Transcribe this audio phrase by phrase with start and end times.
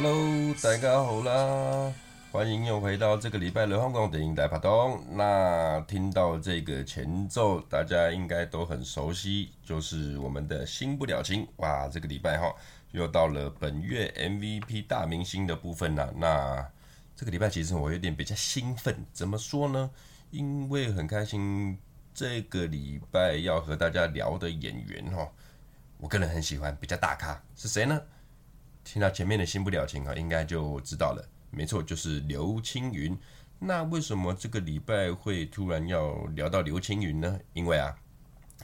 [0.00, 1.92] Hello，大家好啦，
[2.30, 5.02] 欢迎又回到这个礼拜的香港电影大排档。
[5.10, 11.88] 那听到这个前奏，大家应该都很熟悉，就是我们的《新不了情》哇！
[11.88, 12.54] 这个礼拜哈，
[12.92, 16.14] 又到了本月 MVP 大明星的部分了。
[16.16, 16.64] 那
[17.16, 19.90] 这个礼拜其实我有点比较兴奋，怎么说呢？
[20.30, 21.76] 因为很开心，
[22.14, 25.28] 这个礼拜要和大家聊的演员哈，
[25.96, 28.00] 我个人很喜欢，比较大咖，是谁呢？
[28.90, 31.22] 听到前面的新不了情啊，应该就知道了。
[31.50, 33.14] 没错，就是刘青云。
[33.58, 37.38] 那为什么这个礼拜会突然要聊到刘青云呢？
[37.52, 37.94] 因为啊，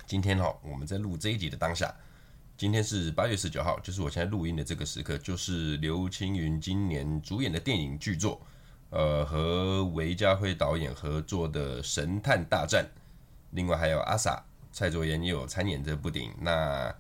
[0.07, 1.95] 今天哈，我们在录这一集的当下，
[2.57, 8.41] 今天是八月十九号，就是我现在录音的这个时刻，就是刘青云今年主演的电影巨作，
[8.89, 12.83] 呃，和韦家辉导演合作的《神探大战》，
[13.51, 14.41] 另外还有阿 sa
[14.73, 16.33] 蔡卓妍也有参演这部电影。
[16.41, 16.95] 那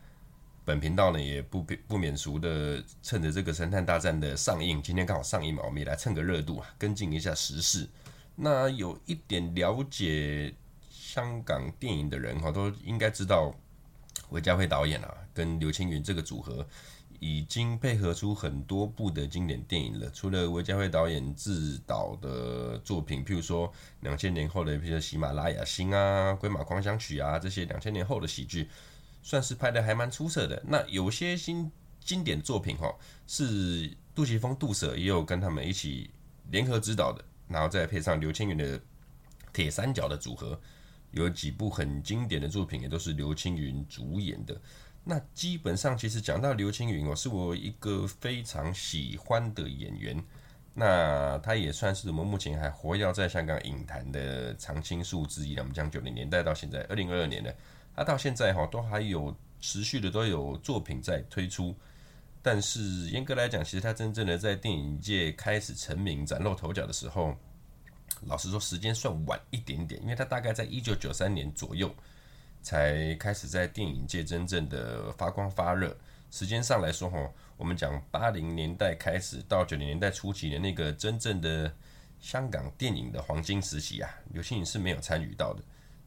[0.64, 7.86] 本频道呢也不不免俗的，趁着这个《神探大战》的上映，今天刚好上映嘛，我们也来蹭个热度啊，跟进一下时事。
[8.34, 10.54] 那有一点了解
[10.88, 13.54] 香港电影的人哈，都应该知道
[14.30, 16.66] 韦家辉导演啊，跟刘青云这个组合
[17.20, 20.10] 已经配合出很多部的经典电影了。
[20.14, 28.66] 除了韦家辉导演自导的作品，譬如说两千年后的，譬如《喜马拉雅星》啊，《鬼马狂想曲》啊，这些两千年后的喜剧。
[29.24, 30.62] 算是拍的还蛮出色的。
[30.66, 32.94] 那有些新经典作品哈，
[33.26, 36.10] 是杜琪峰、杜可也有跟他们一起
[36.50, 38.78] 联合指导的，然后再配上刘青云的
[39.50, 40.60] 铁三角的组合，
[41.12, 44.60] 有几部很经典的作品也都是刘青云主演的。
[45.02, 50.22] 那基本上其实讲到刘青云哦，是我一个非常喜欢的演员。
[50.74, 55.62] 那他也算是我们目前还活跃在香港影坛的常青树之一了。
[55.62, 57.56] 我们讲九零年代到现在二零二二年的。
[57.96, 61.74] 他到现在哈都还有持续的都有作品在推出，
[62.42, 67.34] 但是严格来讲，其实他真正的在电影界开始成名、崭露头角的时候，
[68.26, 71.94] 老实说时间算晚一点点，因为他大概在一九九三年左右
[72.62, 75.96] 才开始在电影界真正的发光发热。
[76.30, 81.72] 时间上来说哈，我们讲八零年代开始到九零年代初期的那个真正的
[82.18, 85.62] 香港电影的黄金时期啊，刘青云是没有参与到的。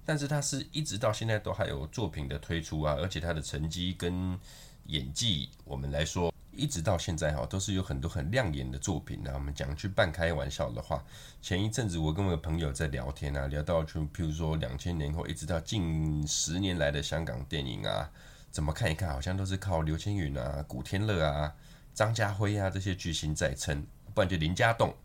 [0.07, 4.39] 但是他是一直到现在都还有作品的推出啊，而且他的成绩跟
[4.85, 9.33] 演技，我们来说，一直到现在哈，都是有很多很亮眼的作品啊。
[9.33, 11.03] 我们讲句半开玩笑的话，
[11.41, 18.09] 前一阵子我跟我的朋友在聊天啊，聊到就譬如说两千年后一直到近十年来的香港电影啊，
[18.49, 21.53] 怎么看一看，好像都是靠刘青云啊、古天乐啊、
[21.93, 24.95] 张家辉啊这些巨星在撑，不然就林家栋。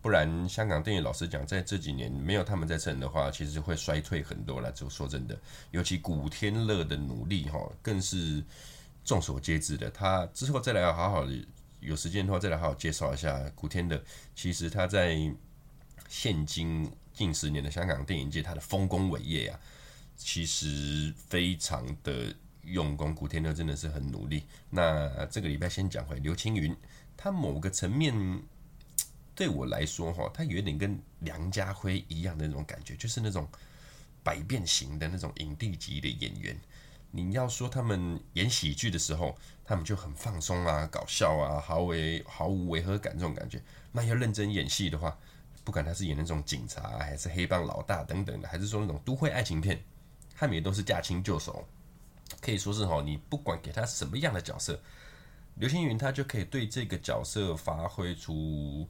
[0.00, 4.70] 不然，香港电影老实讲，在这几年没有他们在撑的话，其实会衰退很多了。
[4.70, 5.36] 就说真的，
[5.72, 8.42] 尤其古天乐的努力哈，更是
[9.04, 9.90] 众所皆知的。
[9.90, 11.46] 他之后再来好好的
[11.80, 14.00] 有时间的话，再来好好介绍一下古天乐。
[14.36, 15.18] 其实他在
[16.08, 19.58] 现今近十年的香港电影界，他的丰功伟业啊，
[20.16, 22.32] 其实非常的
[22.62, 23.12] 用功。
[23.12, 24.44] 古天乐真的是很努力。
[24.70, 26.74] 那这个礼拜先讲回刘青云，
[27.16, 28.14] 他某个层面。
[29.38, 33.48] 对我来说，哈，他有点跟梁家辉一样的那种感觉，就是那种
[34.20, 36.58] 百变型的那种影帝级的演员。
[37.12, 41.92] 你要说他们演喜剧的时候，他们就很放松啊，搞笑啊，毫无
[42.26, 43.62] 毫无违和感这种感觉。
[43.92, 45.16] 那要认真演戏的话，
[45.62, 49.80] 不管他是演那种警察，还是黑帮老大等等的，还是说那种都会爱情片，
[50.34, 51.64] 他们也都是驾轻就熟。
[52.40, 54.80] 可以说是哈，你不管给他什么样的角色，
[55.54, 58.88] 刘青云他就可以对这个角色发挥出。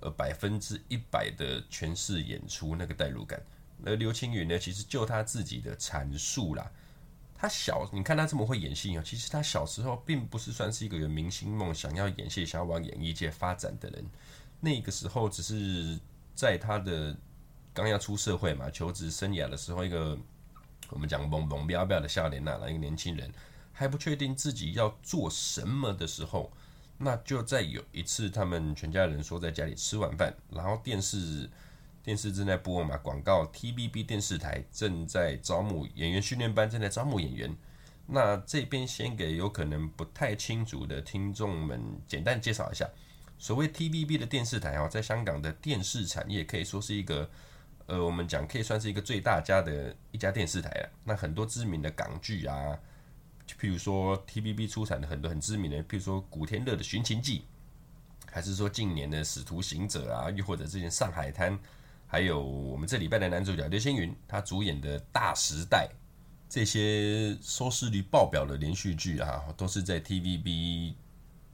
[0.00, 3.38] 呃，百分之一百的诠释演出那个代入感。
[3.84, 6.70] 而刘青云呢，其实就他自己的阐述啦，
[7.34, 14.04] 他小，你看他这么会演戏啊，其实他小时候并不是算是一个有明星梦、想要演戏、想要往演艺界发展的人。
[14.60, 15.98] 那个时候只是
[16.34, 17.16] 在他的
[17.74, 20.18] 刚要出社会嘛，求职生涯的时候，一个
[20.88, 23.30] 我们讲懵懵飙飙的少年呐，一个年轻人
[23.72, 26.50] 还不确定自己要做什么的时候。
[27.02, 31.48] 那就在有一次，他们全家人说在家里吃晚饭，然后电视
[32.02, 37.56] 电视正在播嘛，广告 TVB 电视台正在招募演员训练班，正在招募演员。
[38.06, 42.86] 那这边先给有可能不太清楚的听众们简单介绍一下，
[43.38, 47.30] 所谓 TVB 的电视台哦，在香港的电视产业可以说是一个，
[47.86, 50.90] 呃，我们讲可以算是一个最大家的一家电视台了。
[51.04, 52.78] 那很多知名的港剧啊。
[53.58, 57.38] 譬如说，TVB 出产的很多很知名的，譬如说古天乐的《寻秦记》，
[58.30, 61.52] 还是说近年的《使徒行者》啊，又或者之前《上海滩》，
[62.06, 65.88] 还有我们这礼拜的男主角刘青云他主演的《大时代》，
[66.48, 70.94] 这些收视率爆表的连续剧啊，都是在 TVB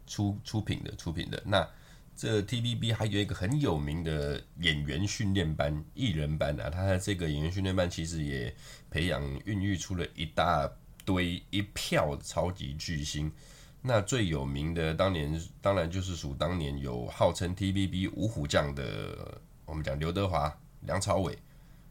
[0.06, 1.42] 出出品的出品的。
[1.46, 1.68] 那
[2.16, 8.54] 这 TVB 还有一个很有名的演员训练班、艺人班啊，他的这个演员训练班其实也
[8.90, 10.66] 培养、孕育出了一大
[11.06, 13.32] 堆一票超级巨星。
[13.80, 21.38] 那最有名的当年，当然就是属当年有号称 TVB 五虎将的，我们讲刘德华、梁朝伟、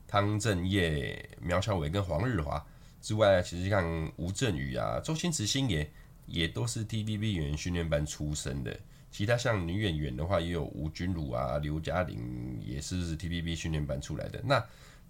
[0.06, 2.64] 汤镇业、苗侨伟跟黄日华
[3.00, 5.90] 之外，其实像吴镇宇啊、周星驰星爷
[6.26, 8.78] 也都是 TVB 演员训练班出身的。
[9.10, 14.42] 其他像女演员的话，也有吴君如啊、刘嘉玲，也是 TVB 训练班出来的。
[14.44, 14.62] 那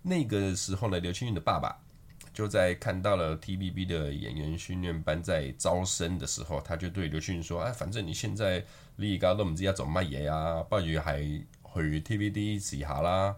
[0.04, 1.81] 那个时候呢，刘青云的爸爸。
[2.36, 8.62] 就在看到了 TVB 的演员训练班在招生的时候，他就对刘青云说：“哎，反正你现在
[8.98, 11.22] 立高都不知要走卖嘢啊，不如还
[11.62, 13.38] 回 TVB 试下啦。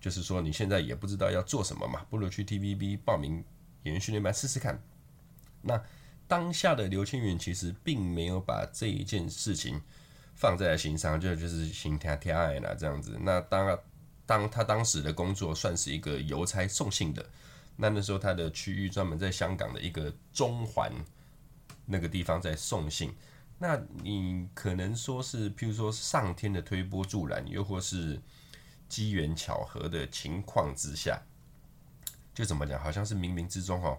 [0.00, 3.42] 就是说你现在也不知道要做什么嘛，不如去 TVB 报名
[3.82, 4.80] 演员训练班试试看。”
[5.62, 5.82] 那
[6.28, 9.82] 当下的刘青云其实并没有把这一件事情
[10.36, 13.18] 放在心上，就就是心跳跳爱啦这样子。
[13.22, 13.76] 那当
[14.24, 17.26] 当他当时的工作算是一个邮差送信的。
[17.76, 20.90] 那那时候他的区域专门在香港的一个中环
[21.84, 23.14] 那个地方在送信，
[23.58, 28.20] 那你可能说是，譬如说上天的推波助澜，又或是
[28.88, 31.22] 机缘巧合的情况之下，
[32.34, 33.98] 就怎么讲，好像是冥冥之中哦，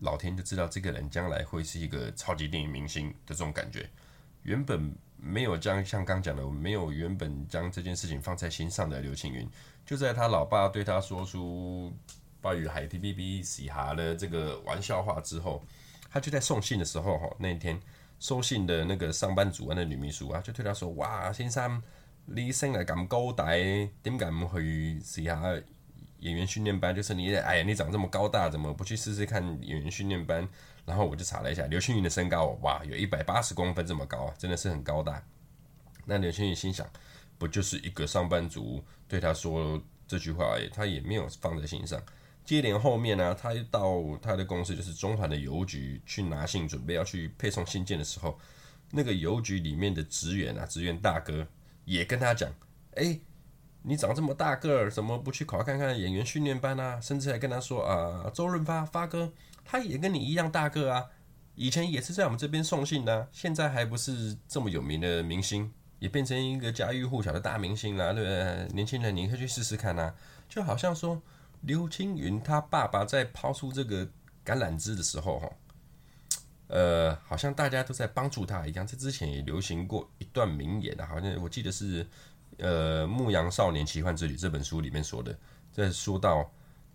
[0.00, 3.88] 老天就知道这个人将来会是一个超级电影明星的这种感觉。
[4.42, 9.48] 原本没有将像刚讲的，没有原本将这件事情放在心上的刘青云，
[9.84, 11.92] 就在他老爸对他说出。
[12.46, 15.60] 关于海 TVB 嘻哈的这个玩笑话之后，
[16.08, 17.76] 他就在送信的时候，哈，那一天
[18.20, 21.82] 收信的那个上班族啊，那女秘书啊，就对他说：“哇，先生，
[22.24, 23.46] 你生来咁高大，
[24.00, 25.42] 点解唔去嘻哈
[26.20, 26.94] 演员训练班？
[26.94, 30.48] 就是你，哎呀，你长这么高大，怎么不去试试看演员训练班？”
[30.86, 35.20] 然后我就查了一下，刘青云的身高，哇，有一百八十公分这么高啊，真的是很高大。
[36.04, 36.88] 那刘青云心想，
[37.38, 42.00] 不就是一个上班族对他说这句话而已，他也没有放在心上。
[42.46, 48.38] 接连后面呢、啊，他到他的公司，就是中环的邮局去拿信，准备要去配送信件的时候，
[48.92, 51.44] 那个邮局里面的职员啊，职员大哥
[51.84, 52.48] 也跟他讲
[52.94, 53.18] ：“哎，
[53.82, 59.32] 你长这么大个儿，怎么不去考看看演员训练班啊？”甚至还跟他说：“啊，周润发发哥，
[59.64, 61.06] 他也跟你一样大个啊，
[61.56, 68.68] 以前也是在我们这边送信的，现在还不是这么有名的明星，也变成一个家喻户晓的大明星了，对不对？
[68.72, 70.14] 年轻人，你可以去试试看啊，
[70.48, 71.20] 就好像说。”
[71.66, 74.06] 刘青云他爸爸在抛出这个
[74.44, 75.50] 橄榄枝的时候，哈，
[76.68, 78.86] 呃，好像大家都在帮助他一样。
[78.86, 82.06] 这之前也流行过一段名言啊，好像我记得是
[82.58, 85.36] 呃《牧羊少年奇幻之旅》这本书里面说的，
[85.72, 86.48] 在说到，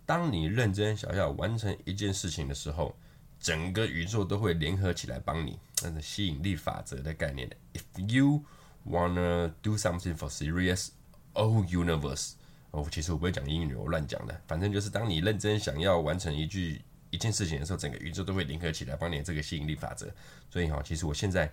[0.06, 2.96] 当你认真想要完成一件事情的时候，
[3.42, 7.50] 整个宇宙都会联合起来帮你，那是吸引力法则的概念。
[7.74, 8.46] If you
[8.88, 10.92] wanna do something for serious,
[11.34, 12.36] oh universe.
[12.72, 14.42] 哦，其实我不会讲英语，我乱讲的。
[14.48, 20.10] 反正就是当你认真想要完成一句一件事情的时候，整个宇宙都会联合起来帮你这个吸引力法则。
[20.50, 21.52] 所以哈，其实我现在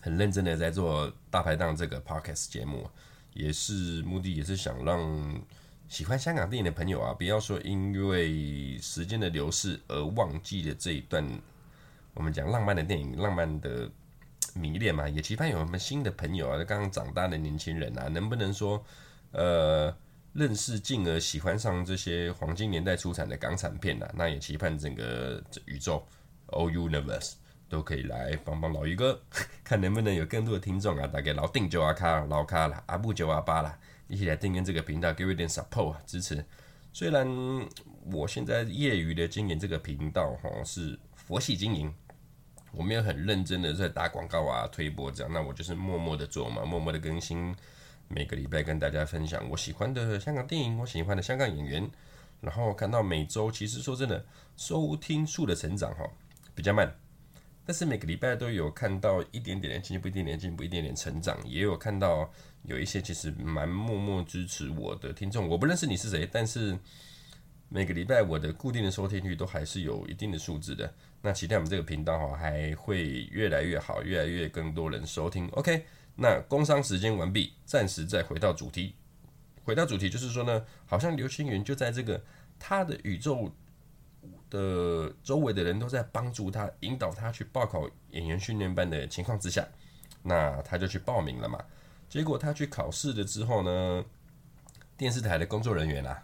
[0.00, 2.90] 很认真的在做大排档这个 podcast 节目，
[3.34, 5.40] 也是目的也是想让
[5.88, 11.24] 喜欢香港电影的朋友啊，不要说因为时间的流逝而忘记了这一段
[12.14, 13.88] 我们讲浪漫的电影、浪漫的
[14.54, 15.08] 迷恋嘛。
[15.08, 18.84] 也期盼有什么新的朋友啊，刚刚长大的年轻人啊，能不能说
[19.30, 19.96] 呃。
[20.32, 26.06] 认识进而喜欢上这些黄金年代出产的港产片呐、啊，那也期盼整个宇宙
[26.48, 27.34] ，all universe
[27.68, 29.20] 都可以来帮帮老于哥，
[29.62, 36.42] 看能不能有更多的听众啊，大概老定九阿卡、老卡啦、阿布九阿八啦，一起来订阅这个频道，给我一点 support 支持。
[36.94, 37.26] 虽然
[38.10, 41.92] 我现在业余的经营这个频道哈，是佛系经营，
[42.72, 47.54] 我没有很认真的在打广告啊、推播这样，那我就是默默的做嘛，默默的更新。
[48.14, 51.90] 每个礼拜跟大家分享我喜欢的香港电影，我喜欢的香港演员，
[52.42, 54.22] 然后看到每周其实说真的
[54.54, 56.06] 收听数的成长哈
[56.54, 56.94] 比较慢，
[57.64, 62.30] 但是每个礼拜都有看到一点点的进步，一点点进步，一点点成长，也有看到
[62.64, 66.78] 有一些其实蛮默默支持我的听众，我不认识你是谁，但是
[67.70, 70.92] 每个礼拜我的固定的收听率都还是有一定的数字的，
[71.22, 75.82] 那期待我们这个频道哈还会越来越好，越来越更多人收听，OK。
[76.16, 78.94] 那工商时间完毕，暂时再回到主题。
[79.64, 82.22] 回到主题就是说呢，好像刘青云就在这个
[82.58, 83.50] 他的宇宙
[84.50, 89.66] 的周围的人都在帮助他，引导他去报考演员训练班的情况之下，
[90.22, 91.58] 那他就去报名了嘛。
[92.08, 94.04] 结果他去考试了之后呢，
[94.96, 96.22] 电视台的工作人员啊，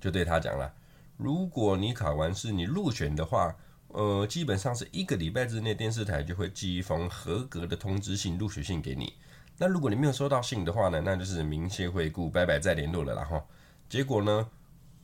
[0.00, 0.74] 就对他讲了：
[1.16, 3.54] 如果你考完试你入选的话，
[3.92, 9.12] 呃，基本上是一个礼拜之内，电视台就会寄一封合格的通知信、录取信给你。
[9.58, 13.46] 那如果你没有收到信的话呢，那就是明谢惠顾，拜拜再联络了然后。
[13.90, 14.48] 结果呢，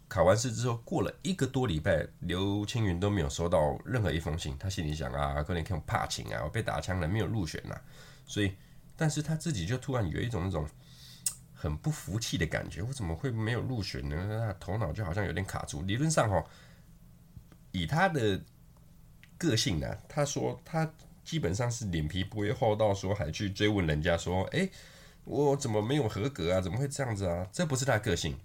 [0.09, 4.57] 考完试之后过了一个多礼拜，刘青云都没有收到任何一封信。
[4.59, 7.79] 他心里想啊，可能看怕情啊，我被打枪了，没有入选呐。
[8.25, 8.55] 所以，
[8.97, 10.67] 但是他自己就突然有一种那种
[11.53, 14.17] 很不服气的感觉，我怎么会没有入选呢？
[14.29, 15.83] 他头脑就好像有点卡住。
[15.83, 16.43] 理论上哈，
[17.73, 18.41] 以他的
[19.39, 20.93] 个性呢，他说他
[21.25, 24.69] 基本上是脸皮不会厚到说还去追问人家说，哎，
[25.25, 26.61] 我怎么没有合格啊？
[26.61, 27.47] 怎么会这样子啊？
[27.53, 28.37] 这不是他个性。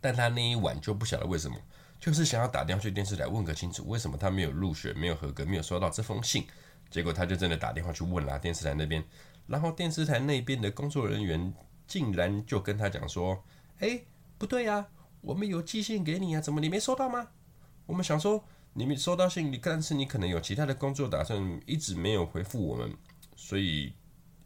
[0.00, 1.56] 但他那一晚就不晓得为什么，
[1.98, 6.46] 就是想要打电话去电视台问个清楚，为什么他没有入选、没有合格、没有收到这封信。
[6.90, 9.02] 结果他就真的打电话去问了电视台那边，
[9.48, 11.52] 然后电视台那边的工作人员
[11.88, 13.42] 竟然就跟他讲说
[13.80, 14.00] ：“哎，
[14.38, 14.86] 不对呀，
[15.22, 17.26] 我们有寄信给你啊，怎么你没收到吗？
[17.86, 18.44] 我们想说
[18.76, 22.94] 你没收到信，你但是你可能有其他的工作打算，一直没有回复我们，
[23.34, 23.94] 所以。”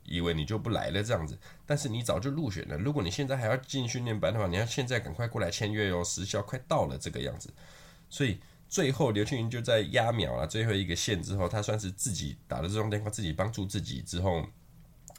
[0.02, 2.76] 以为你就不来了这样子，但是你早就入选了。
[2.76, 7.48] 如果你现在还要进训练班的话，你要现在赶快过来签约哦，时效快到了这个样子。
[8.08, 14.44] 所以最后刘青云就在压秒了最后一个线之后，他算是自己打了这通电话，自己帮助自己之后，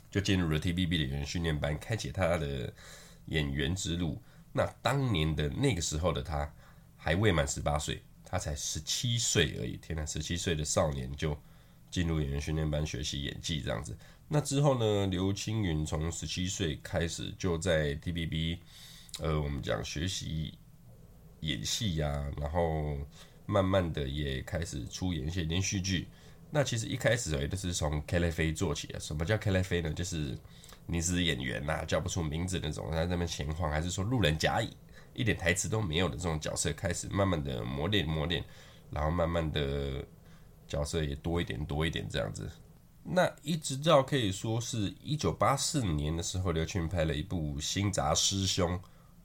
[0.09, 2.73] 就进入了 TVB 的演员训练班，开启他的
[3.27, 4.21] 演员之路。
[4.51, 6.53] 那当年的那个时候的他
[6.97, 9.75] 还未满十八岁，他才十七岁而已。
[9.75, 11.37] 天呐，十七岁的少年就
[11.89, 13.95] 进入演员训练班学习演技这样子。
[14.29, 15.05] 那之后呢？
[15.07, 18.59] 刘青云从十七岁开始就在 TVB，
[19.19, 20.57] 呃，我们讲学习
[21.41, 22.97] 演戏呀、然后
[23.45, 26.07] 慢慢的也开始出演一些连续剧。
[26.49, 28.97] 那其实一开始也都是从凯丽妃做起的。
[29.01, 29.91] 什么叫凯丽妃呢？
[29.91, 30.37] 就是
[30.85, 34.69] 你是演员呐、啊，叫不出名字那种，在那边闲晃，还是说路人甲乙，
[35.13, 38.43] 一点台词都没有的这种角色，开始慢慢的磨练磨练，
[38.89, 40.05] 然后慢慢的
[40.67, 42.49] 角色也多一点多一点这样子。
[43.03, 48.79] 那一直到可以说是一九八四年的时候，刘青云拍了一部《新扎师兄》，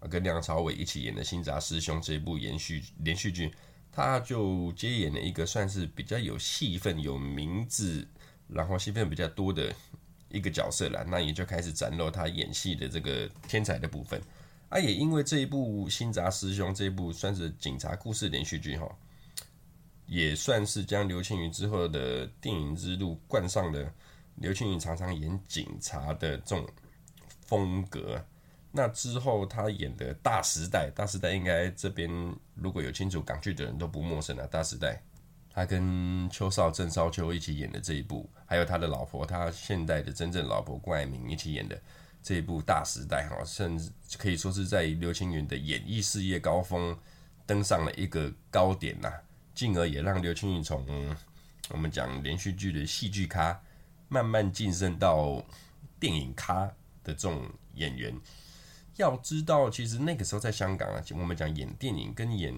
[0.08, 3.52] 跟梁朝伟一起演的《新扎师兄》这一部延续连续剧，
[3.92, 8.08] 他就接演了一个算是比较有戏份、有名字，
[8.48, 9.70] 然后戏份比较多的
[10.30, 11.04] 一个角色了。
[11.04, 14.18] 那也就开始展露他演戏的这个天才的部分。
[14.76, 18.86] 啊，也因为这一部《新扎师兄》这一部算是警察故事连续剧哈。
[20.04, 23.90] 也算是将刘青云之后的电影之路冠上了
[24.34, 26.68] 刘青云常常演警察的这种
[27.46, 28.22] 风格。
[28.70, 32.10] 那之后他演的《大时代》，《大时代》应该这边
[32.54, 34.94] 如果有清楚港剧的人都不陌生了，《大时代》
[35.54, 41.80] 他跟邱少、郑少秋一起演的这一部，还有他的老婆，他现在的真正老婆郭爱明一起演的
[42.26, 46.98] 这一部《大时代》哈，甚至可以说是在刘青云的演艺事业高峰
[47.46, 49.08] 登上了一个高点呐。
[49.54, 51.16] 进而也让刘青云从
[51.68, 53.62] 我们讲连续剧的戏剧咖，
[54.08, 55.40] 慢慢晋升到
[56.00, 56.66] 电影咖
[57.04, 58.12] 的这种演员。
[58.96, 62.52] 要知道，其实那个时候在香港啊，我们讲演电影跟演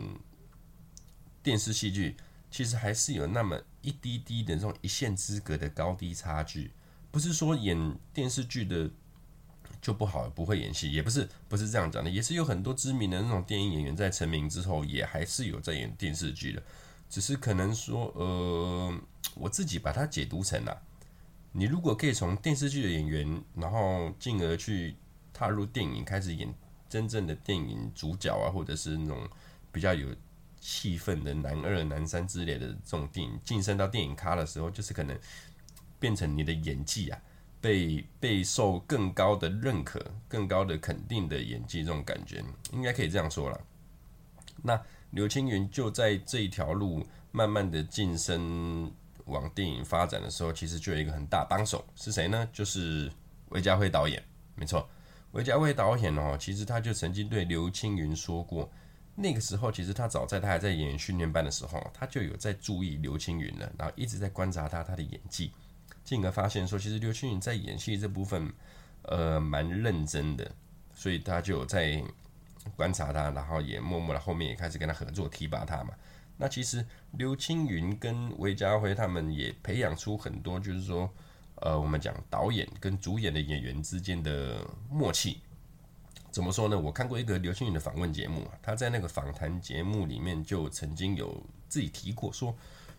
[1.43, 2.17] 电视戏剧，
[2.51, 6.71] 其实还是有那么一滴滴的这种一线之隔的高低差距。
[7.11, 8.91] 不是说演电视剧的
[9.81, 16.63] 就不好，不会演戏，也不是不是这样讲的，也是有很多知名的那种电影演员在成名之后，也还是有在演电视剧的。
[17.09, 18.95] 只是可能说，呃，
[19.35, 20.83] 我自己把它解读成了，
[21.53, 24.95] 你如果可以从电视剧的演员，然后进而去
[25.33, 26.53] 踏入电影，开始演
[26.89, 29.27] 真正的电影主角啊，或者是那种
[29.73, 30.09] 比较有
[30.61, 35.19] 气氛的男二、男三之类的这种电影，晋升到电影咖的时候，就是可能
[35.99, 37.19] 变成你的演技啊，
[37.61, 43.61] 被备受更高的认可、更高的肯定的演技，这种感觉应该可以这样说了。
[44.63, 44.81] 那。
[45.13, 48.93] 刘青云就在这一条路慢慢的晋升
[49.25, 52.47] 往电影发展的时候，其实就有一个很大帮手是谁呢？
[52.53, 53.11] 就是
[53.49, 54.23] 韦家辉导演。
[54.55, 54.87] 没错，
[55.33, 58.71] 韦家辉导演哦，其实他就曾经对刘青云说过，
[59.15, 65.51] 那个时候其实他早在他还在演员训练班的时候，他就有在注意刘青云了，然后一直在观察他他的演技，
[66.09, 68.53] 进而发现说，其实刘青云在演戏这部分，
[69.03, 70.51] 呃，蛮认真的，
[70.95, 72.03] 所以他就在。
[72.77, 75.95] 观察他，然后也默默的后面也开始跟他合作，提拔他嘛。
[76.37, 81.09] 那其实刘青云跟韦家辉他们也培养出很多，就是说，
[81.63, 85.41] 呃，我们讲导演跟主演的演员之间的默契。
[86.31, 86.79] 怎么说呢？
[86.79, 92.55] 我看过一个刘青云的访问节目，他在那个访谈节目里面就曾经有自己提过，说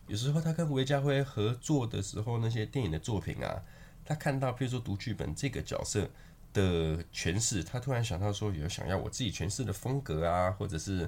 [0.09, 3.63] 有时候他跟韦家辉合作的时候，那些电影的作品啊，
[4.03, 6.09] 他看到，比如说读剧本这个角色。
[6.51, 11.07] 的诠释，他突然想到说，有想要我自己诠释的风格啊，或者是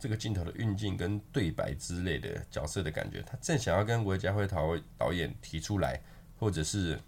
[0.00, 6.02] 这个镜头的运镜跟对白之类的角色的感觉，他正想要跟韦家辉导导演提出来，
[6.36, 7.00] 或者是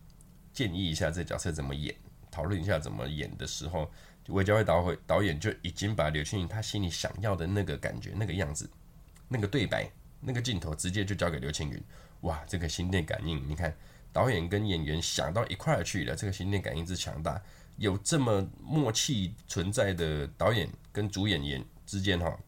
[0.53, 1.93] 建议一下这角色怎么演，
[2.31, 3.91] 讨论一下怎么演的时候，
[4.29, 8.71] 韦家辉导导演就已经把刘青云他心里想要的那个感觉、那个样子、
[9.27, 9.91] 那个对白、
[10.25, 11.83] 那个镜头，直接就交给刘青云。
[12.21, 13.77] 哇，这个心电感应，你看
[14.13, 17.43] 导演跟演员想到一块儿去了，这个心电感应之强大，
[17.77, 22.39] 有这么默契存在的导演跟主演员之间哈。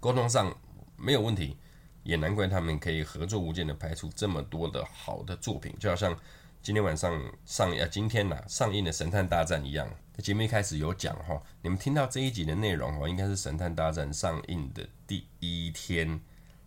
[0.00, 0.56] 沟通上
[0.96, 1.58] 没有问题，
[2.02, 6.18] 也难怪他们可以合作无间的拍出这么多的好的作品，就好像
[6.62, 9.86] 今天晚上上啊，今天呐、上映的《神探大战》一样。
[10.18, 16.20] 节目一开始有讲哈，你们听到这一集的内容哦，应该是《神探大战》上映的第一天。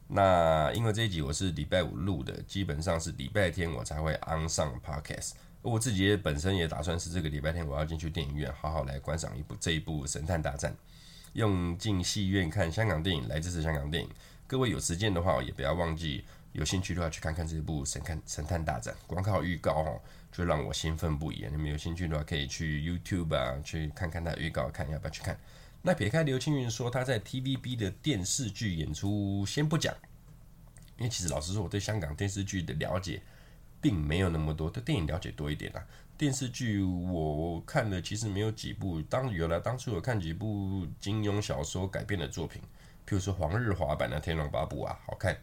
[0.08, 5.32] 那因为这一集我是礼拜五录的，基本上是礼拜天我才会 on 上 podcast。
[5.62, 10.72] 我自己也本身也打算是这个礼拜天我要进去电影院，好好来观赏一部这一部《神探大战》。
[11.34, 14.10] 用进戏院看香港电影来支持香港电影，
[14.48, 16.24] 各位有时间的话也不要忘记，
[16.54, 18.94] 有兴趣的话去看看这部《神探神探大战》。
[19.08, 21.46] 光靠预告哦，就让我兴奋不已。
[21.52, 25.38] 你们有兴趣的话，可以去 YouTube 啊，去看看他预告，看要不要去看。
[25.82, 29.96] 那撇开刘青云说他在 TVB 的电视剧演出，先不讲，
[30.98, 33.22] 因为其实老实说，我对香港电视剧的了解
[33.80, 35.86] 并没有那么多，对电影了解多一点啦。
[36.18, 42.60] 电视剧我看的其实没有几部，当原来当初有看几部金庸小说改编的作品，
[43.08, 45.34] 譬如说黄日华版的《天龙八部》啊，好看；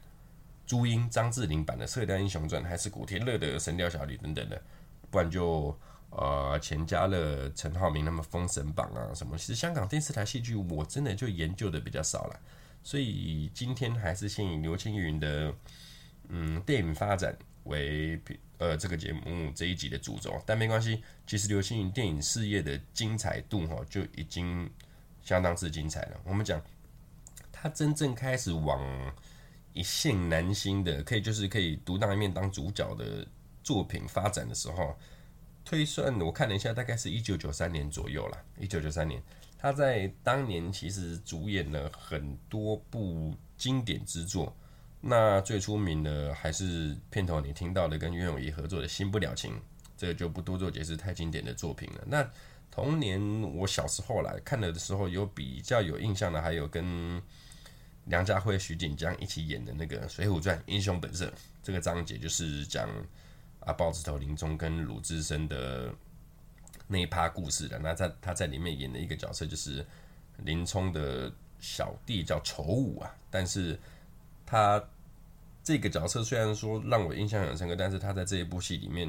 [0.66, 4.60] 朱茵、张智霖版的《射雕英雄传》，还是古天乐的《神雕侠侣》等等的，
[5.10, 5.78] 不然就
[6.16, 9.36] 呃钱嘉乐、陈浩民他们《封神榜》啊什么。
[9.36, 12.40] 其实香港电视台戏剧我真的就研究的比较少了，
[12.82, 15.54] 所以今天还是先以刘青云的
[16.28, 18.20] 嗯电影发展为。
[18.58, 21.02] 呃，这个节目这一集的主轴，但没关系。
[21.26, 24.70] 其实刘青云电影事业的精彩度哈，就已经
[25.22, 26.20] 相当之精彩了。
[26.24, 26.62] 我们讲
[27.50, 28.80] 他真正开始往
[29.72, 33.26] 一线男星的，可以就是可以独当一面当主角的
[33.64, 34.96] 作品发展的时候，
[35.64, 38.38] 推算我看了一下，大概是一九九三年左右了。
[38.58, 39.22] 一九九三年，
[39.58, 44.54] 他在当年其实主演了很多部经典之作。
[45.00, 49.52] 那最出名的还是片头你听到的跟袁咏仪合作的《新不了情》，
[49.96, 52.04] 这个就不多做解释，太经典的作品了。
[52.06, 52.26] 那
[52.70, 53.20] 同年
[53.54, 57.22] 我小时候来看了的时候，有比较有印象的，还有跟
[58.06, 62.88] 梁家辉、徐锦江一起演的那个《水浒传》英雄本色，这个章节就是讲
[63.66, 65.92] 阿豹子头林冲跟鲁智深的
[66.86, 67.78] 那一趴故事的。
[67.78, 69.84] 那他他在里面演的一个角色就是
[70.38, 73.78] 林冲的小弟叫仇武啊，但是
[74.46, 74.82] 他。
[75.66, 79.08] 这个角色虽然说让我印象很深刻，但是他在这一部戏里面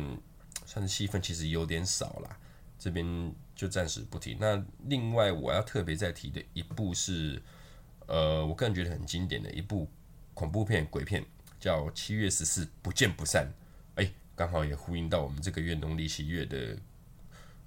[0.65, 2.38] 算是戏份其实有点少啦，
[2.80, 4.38] 这边就暂时不提。
[4.39, 7.41] 那另外我要特别再提的一部是，
[8.08, 9.86] 呃，我个人觉得很经典的一部
[10.34, 11.26] 恐怖片鬼片，
[11.60, 13.46] 叫《七月十四不见不散》。
[14.36, 16.78] 刚好也呼应到我们这个月农历七月的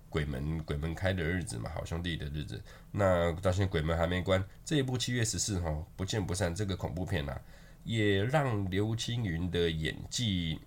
[0.08, 2.62] 鬼门鬼门开的日子嘛，好兄弟的日子。
[2.92, 7.40] 那到现在鬼门还没关，这一部《七月十四》哈不见不散这个恐怖片啊。
[7.84, 10.60] 也让刘青云的演技，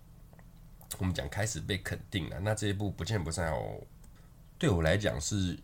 [0.98, 2.40] 我们讲开始被肯定了。
[2.40, 3.80] 那这一部不见不散哦，
[4.58, 5.56] 对我来讲是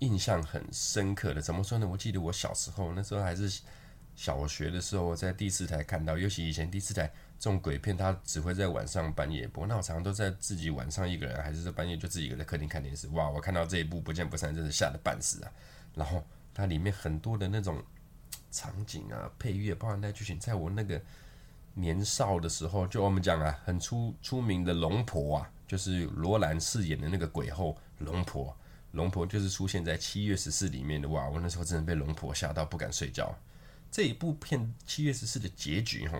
[0.00, 1.40] 印象很深刻的。
[1.40, 1.88] 怎么说呢？
[1.88, 3.62] 我记得我小时候那时候还是
[4.14, 9.66] 小学的时候，在第四台看到，尤其以前第四台这种鬼片，它只会在晚上半夜播。
[9.66, 13.08] 那我常常都在自己晚上一个人，还是在半夜就自己一个在客厅看电视。
[13.08, 13.28] 哇！
[13.30, 15.52] 我看到这一部不见不散，真是吓得半死啊！
[15.94, 16.22] 然后
[16.54, 17.82] 它里面很多的那种。
[18.52, 20.98] 场景啊，配乐，包含那剧情，在我那个
[21.74, 28.56] 年少的时候，就我们讲啊，很出出名的龙婆啊，就是罗兰饰演的那个鬼后龙婆，
[28.92, 33.36] 龙婆就是出现在七月十四里面的哇，我那时候真的被龙婆吓到不敢睡觉。
[33.90, 36.18] 这一部片七月十四的结局哈，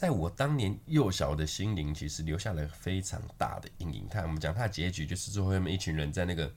[0.00, 4.08] 在我当年幼小的心灵，其实留下了非常大的阴影。
[4.08, 6.50] 看我们讲它的结局，就是最后他们一群人在那个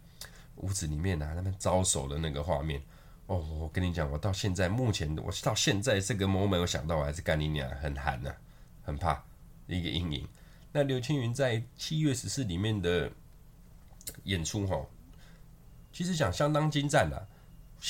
[0.56, 2.82] 屋子里面啊，他们招手的那个画面。
[3.26, 8.36] 哦，我跟你讲，我到现在目前，我到现在这个 moment，我想到我还是干你娘，很寒呐、啊，
[8.86, 9.22] 很怕
[9.68, 10.26] 一个阴影。
[10.72, 13.12] 那刘青云在七月十四里面的
[14.24, 14.86] 演出，哈，
[15.92, 17.28] 其实讲相当精湛的。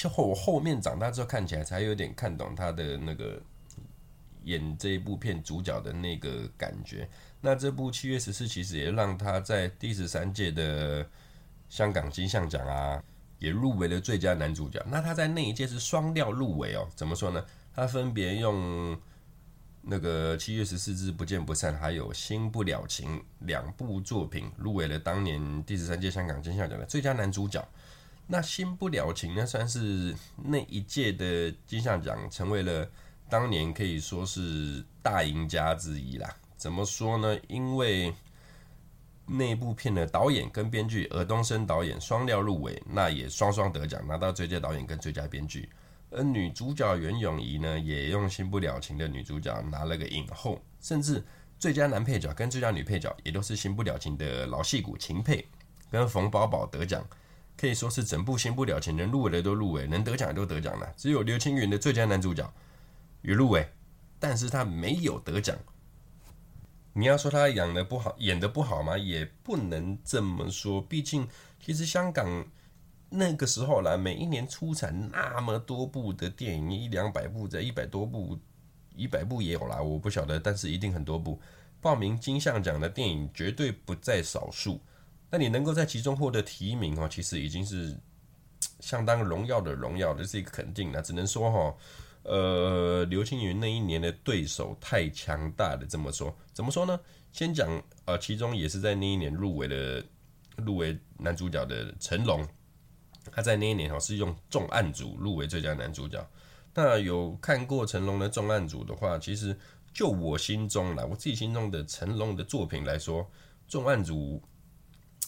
[0.10, 3.40] 后我后面长大之后看起来才有点看懂他的那个
[4.44, 7.10] 演这一部片主角的那个感觉。
[7.42, 11.08] 那这部七月十四其实也让他在第十三届的
[11.70, 13.04] 香港金像奖啊。
[13.40, 14.82] 也入围了最佳男主角。
[14.90, 16.88] 那他在那一届是双料入围哦。
[16.96, 17.46] 怎么说呢？
[17.76, 18.98] 他分别用
[19.82, 27.68] 那个《七月十四日不见不散》还有《新不了情》两部作品入围了当年第十三届香港金像奖的最佳男主角。
[28.28, 32.90] 那新不了情呢，算是那一届的金像奖成为了
[33.30, 36.30] 当年可以说是大赢家之一啦。
[36.56, 37.38] 怎么说呢？
[37.48, 38.14] 因为
[39.26, 45.70] 那部片的导演跟编剧尔冬升导演双料入围，那也双双得奖，拿到最佳导演跟最佳编剧。
[46.12, 51.24] 而女主角袁咏仪呢，也用《新不了情》的女主角拿了个影后，甚至
[51.58, 55.44] 最佳男配角跟最佳女配角也都是《新不了情》的老戏骨秦沛
[55.90, 57.04] 跟冯宝宝得奖，
[57.58, 60.94] 可以说是整部《新不了情》能入围的都入围，能得奖的都得奖了。
[60.96, 62.48] 只有刘青云的最佳男主角
[63.24, 63.70] 有入围，
[64.20, 65.58] 但是他没有得奖。
[66.96, 68.96] 你要说他演的不好，演的不好吗？
[68.96, 70.80] 也不能这么说。
[70.82, 71.28] 毕竟，
[71.60, 72.46] 其实香港
[73.10, 78.38] 那个时候来，每一年出产那么多部的电影，一两百部，在一百多部，
[78.96, 81.42] 一百部也有啦，我不晓得，但是一定很多部。
[81.82, 84.80] 报名金像奖的电影绝对不在少数。
[85.32, 87.98] 那你能够在其中获得提名哦，其实已经是
[88.82, 90.92] 相当荣耀的荣耀，这是一个肯定。
[90.92, 91.76] 那只能说哈。
[92.24, 96.98] 呃，刘青云那一年的对手太强大了，这么说，怎么说呢？
[97.34, 100.06] 先讲，呃，其中也是在那一年入围的，
[100.58, 102.48] 入围男主角的成龙，
[103.32, 106.26] 他在那一年哦是用《重案组》入围最佳男主角。
[106.74, 109.58] 那有看过成龙的《重案组》的话，其实
[109.94, 113.24] 就我心中啦，我自己心中的成龙的作品来说，
[113.68, 114.42] 《重案组》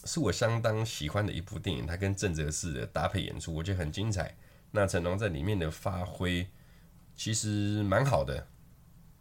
[0.10, 4.38] 是我相当喜欢的一部电影，他跟郑则仕的搭配演出，我觉得很精彩。
[4.71, 6.47] 那成龙在里面的发挥。
[7.15, 8.47] 其实蛮好的。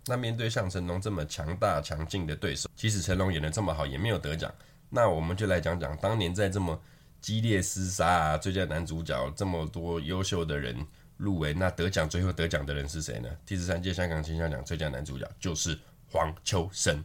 [0.06, 4.52] 那面对像成龙这么强大强劲的对手，即使成龙演的这么好，也没有得奖。
[4.90, 6.78] 那我们就来讲讲当年在这么
[7.20, 10.76] 激烈厮杀啊，最佳男主角这么多优秀的人
[11.16, 13.28] 入围，那得奖最后得奖的人是谁呢？
[13.46, 15.78] 第十三届香港金像奖最佳男主角就是
[16.10, 17.02] 黄秋生。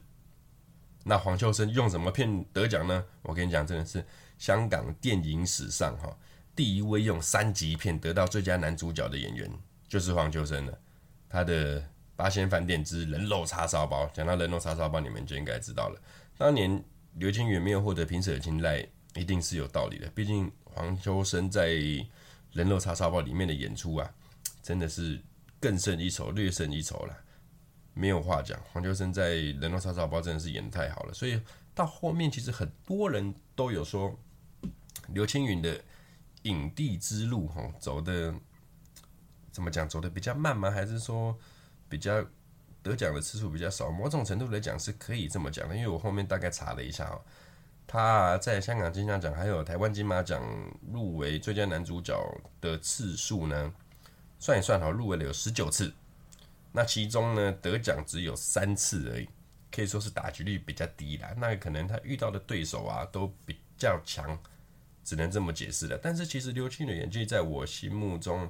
[1.06, 3.06] 那黄秋生用什么片得奖呢？
[3.22, 4.06] 我跟你讲，真的是
[4.38, 6.14] 香港电影史上哈
[6.54, 9.50] 第一位用三级片得到最佳男主角的演员。
[9.90, 10.80] 就是黄秋生了，
[11.28, 11.82] 他的
[12.16, 16.00] 《八仙饭店之人肉叉烧包》，讲到人肉叉烧包，你们就应该知道了。
[16.38, 16.82] 当年
[17.16, 20.08] 刘青云没有获得评审的青睐，一定是有道理的。
[20.12, 21.70] 毕竟黄秋生在
[22.54, 24.08] 《人肉叉烧包》里面的演出啊，
[24.62, 25.20] 真的是
[25.60, 27.18] 更胜一筹，略胜一筹了，
[27.96, 28.60] 没有话讲。
[28.72, 31.42] 黄秋生在《人肉叉烧包》真的是演得太好了，所以
[31.74, 34.16] 到后面其实很多人都有说，
[35.08, 35.84] 刘青云的
[36.44, 38.32] 影帝之路吼走的。
[39.60, 39.90] 怎么讲？
[39.90, 40.72] 走的比较慢吗？
[40.72, 41.38] 还是说
[41.90, 42.26] 比较
[42.82, 43.92] 得奖的次数比较少？
[43.92, 47.20] 某种程度来讲是可以这么讲的，因为我后面大概查了一下哦，
[47.86, 50.42] 他在香港金像奖还有台湾金马奖
[50.94, 52.18] 入围最佳男主角
[52.62, 53.74] 的次数呢，
[54.40, 55.94] 算一算哈，入围了有十九次，
[56.72, 59.28] 那其中呢得奖只有三次而已，
[59.70, 61.34] 可以说是打击率比较低啦。
[61.36, 64.40] 那可能他遇到的对手啊都比较强，
[65.04, 66.00] 只能这么解释了。
[66.02, 68.50] 但是其实刘青的演技在我心目中。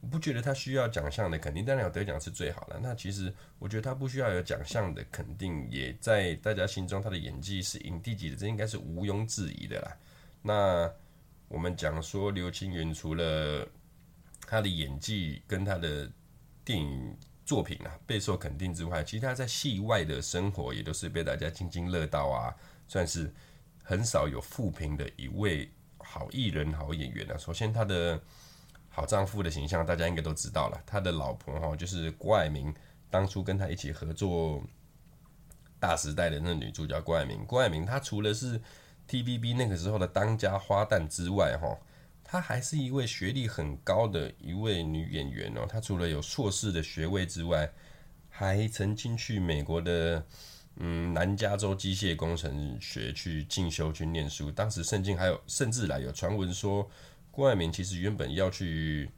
[0.00, 2.78] 我不觉得他需要奖项的肯定，当然有得奖是最好的。
[2.80, 9.96] 那其实我觉得他不需要有奖项的肯定，也在大家心中他的演技是影帝级的，这应该是毋庸置疑的啦。
[10.40, 10.88] 那
[11.48, 13.66] 我们讲说刘青云除了
[14.46, 16.08] 他的演技跟他的
[16.64, 22.54] 电影作品啊备受肯定之外，其实他在戏外的生活也都是被大家津津乐道啊，
[22.86, 23.34] 算是
[23.82, 27.36] 很少有负评的一位好艺人、好演员啊。
[27.36, 28.22] 首先他的。
[28.98, 30.82] 好丈夫的形象，大家应该都知道了。
[30.84, 32.74] 他的老婆哈，就是郭爱明，
[33.08, 34.60] 当初跟他一起合作
[35.78, 37.44] 《大时代》的那女主角郭爱明。
[37.46, 38.60] 郭爱明她除了是
[39.08, 41.78] TVB 那个时候的当家花旦之外，哈，
[42.24, 45.64] 她还是一位学历很高的一位女演员哦。
[45.68, 47.70] 她除了有硕士的学位之外，
[48.28, 50.26] 还曾经去美国的
[50.74, 54.50] 嗯南加州机械工程学去进修去念书。
[54.50, 56.90] 当时圣经还有甚至来有传闻说。
[57.38, 59.08] 郭爱明其实原本要去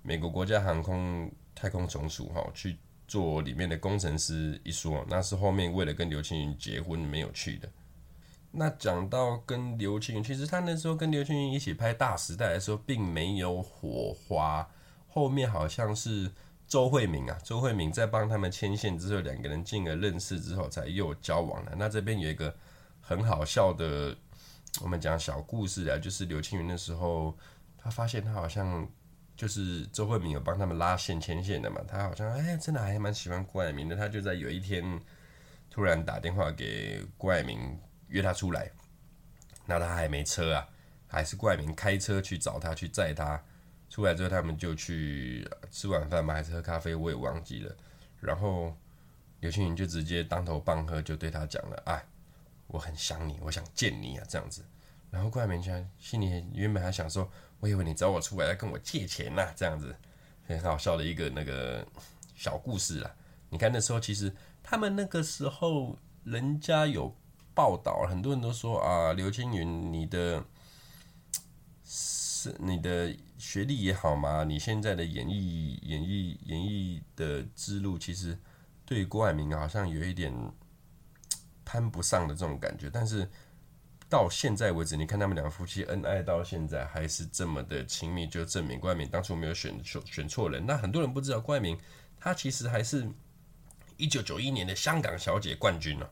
[0.00, 2.76] 美国国家航空太空总署哈去
[3.08, 7.68] 做里面的工程师一说，那是后面为了跟刘青云结婚没有去的。
[8.52, 14.70] 那讲到跟刘青云，其实他那时候跟刘青云一起拍《大时代》的时候，并没有火花。
[15.08, 16.30] 后面好像是
[16.68, 21.72] 周慧敏啊，周慧敏在帮他们牵线之后，两个人进而认识之后，才又交往了。
[21.76, 22.54] 那这边有一个
[23.00, 24.16] 很好笑的，
[24.80, 27.36] 我们讲小故事啊，就是刘青云那时候。
[27.84, 28.88] 他发现他好像
[29.36, 33.94] 就是周慧敏有帮他们拉线牵线的嘛，他好像哎真的还蛮喜欢郭爱明的。
[33.94, 34.98] 他就在有一天
[35.70, 38.70] 突然打电话给郭爱明约他出来，
[39.66, 40.66] 那他还没车啊，
[41.06, 43.38] 还是郭爱明开车去找他去载他
[43.90, 47.76] 出来之后，他们就去吃晚饭嘛，还是喝咖啡，我也忘记了。
[48.20, 48.74] 然后
[49.40, 52.02] 刘青云就直接当头棒喝，就对他讲了：“哎，
[52.66, 54.64] 我很想你，我想见你啊，这样子。”
[55.14, 59.94] 然后郭台铭想心里原本还想说，我以为你找我出来要跟我借钱呐、这样子
[60.44, 61.86] 很好笑的一个那个
[62.34, 63.14] 小故事啦。
[63.48, 67.16] 你看那时候其实他们那个时候人家有
[67.54, 70.44] 报道，很多人都说啊，刘青云你的
[71.84, 78.36] 是你的学历也好嘛，你现在的演艺演艺演艺的之路，其实
[78.84, 80.34] 对郭海明好像有一点
[81.64, 83.30] 攀不上的这种感觉，但是。
[84.14, 90.64] 到现在为止，你看他们两个夫妻恩爱到现在还是这么的亲密，就证明郭台铭当初没有选错选错人。
[90.64, 91.76] 那很多人不知道郭台铭，
[92.20, 93.10] 他其实还是
[93.96, 96.08] 一九九一年的香港小姐冠军哦。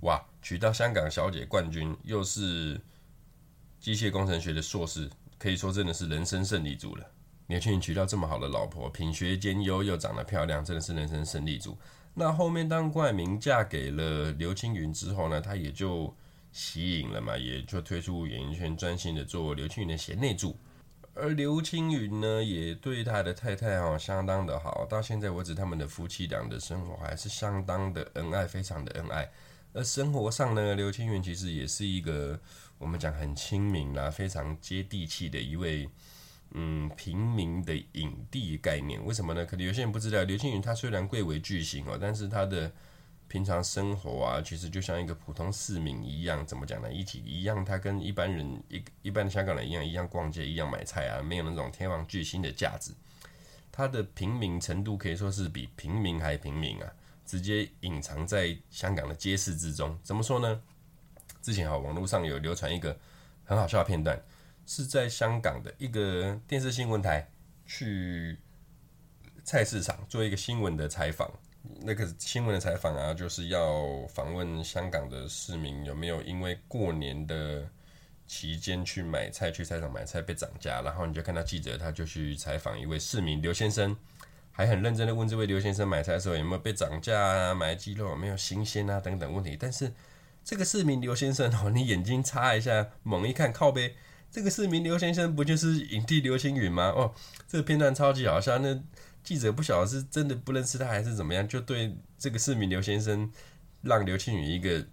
[0.00, 2.78] 哇，娶到香港小姐冠军，又是
[3.78, 7.10] 机械工程学的硕士，可以说真的是人生胜利组了。
[7.46, 11.78] 刘青云娶到这么好的老婆，品学兼优又长得漂亮，真的是人生胜利组。
[12.12, 16.14] 那后面当郭台铭嫁给了刘青云之后呢，他也就。
[16.52, 20.56] 吸引了嘛，也就退出演艺圈，专心的做刘青云的贤内助。
[21.14, 29.30] 而刘青云呢，也对他的太太哈相当的好，到现在为止，他们的夫妻俩的生活还是相当的恩爱，非常的恩爱。
[29.72, 32.38] 而生活上呢，刘青云其实也是一个
[32.78, 35.88] 我们讲很亲民啦，非常接地气的一位
[36.52, 39.04] 嗯平民的影帝概念。
[39.04, 39.44] 为什么呢？
[39.46, 42.72] 可能有些人不知道，刘青云他虽然贵为巨星哦，但是他的。
[43.30, 46.92] 平常生活啊，其实就像一个普通市民一样，怎么讲呢？
[46.92, 52.92] 一体一样，他跟一般人一一般的香港人一样，一样逛街，一样买菜啊，没有那种天王巨星的架子。
[53.70, 56.92] 他的平民程度可以说是比平民还平民啊，
[57.24, 59.96] 直接隐藏在香港的街市之中。
[60.02, 60.60] 怎么说呢？
[61.40, 62.98] 之前哈，网络上有流传一个
[63.44, 64.20] 很好笑的片段，
[64.66, 67.30] 是在香港的一个电视新闻台
[67.64, 68.36] 去
[69.44, 71.30] 菜市场做一个新闻的采访。
[71.82, 77.66] 那个新闻的采访啊，就是要访问香港的市民有没有因为过年的
[78.26, 83.96] 期间去买菜，去菜场买菜被涨价，然后你就看到记者，他就去采访一位市民刘先生，
[84.52, 89.56] 还很认真的问这位刘先生买菜的时候有没有被涨价啊，买鸡肉有没有新鲜啊等等问题。
[89.58, 89.92] 但是
[90.44, 93.94] 这个市民刘先生哦，你眼睛擦一下，猛一看靠背，
[94.30, 96.92] 这个市民刘先生不就是 影帝刘青云吗？
[96.94, 97.14] 哦，
[97.48, 98.82] 这个片段超级好笑，那。
[99.22, 103.30] 记者不晓得是真的不认识他还是怎么样，就对这个市民刘先生
[103.82, 104.84] 让刘青云一个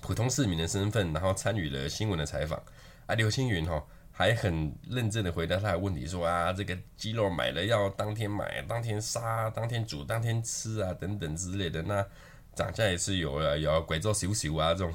[0.00, 2.62] 普通市民的身份，然后参与了新闻的采访。
[3.06, 11.82] 啊，刘青云哈还很认真的回答他的问题，说啊，这个鸡肉买了要当天买、当天杀、当天煮、当天吃啊，等等之类的。
[11.82, 12.06] 那
[12.54, 14.92] 涨价也是有了，有贵州修修啊这种，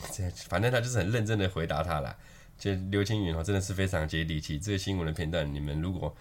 [0.47, 2.15] 反正他就是很认真的回答他啦。
[2.57, 4.57] 就刘青云哈真的是非常接地气。
[4.57, 6.15] 这个新闻的片段，你们如果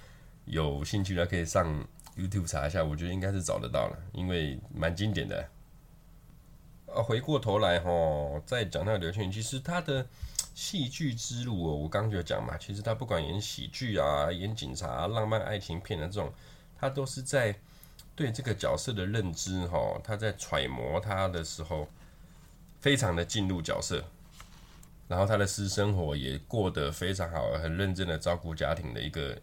[0.44, 1.86] 有兴趣的可以上。
[2.16, 5.46] YouTube 查一下，我觉得应该是找得到了，因为蛮经典的。
[6.86, 7.90] 啊，回过头来哈，
[8.46, 10.06] 再讲那个刘青云，其实他的
[10.54, 16.32] 戏剧之路哦，我刚就讲嘛，其实他不管演喜剧啊、演警察、浪漫爱情片的这种，
[16.78, 17.54] 他都是在
[18.14, 21.86] 对这个角色的认知哈，他在揣摩他的时候，
[22.80, 24.02] 非常的进入角色，
[25.06, 29.36] 然后他的私生活也过得非常好，很认真的照顾家庭的一个。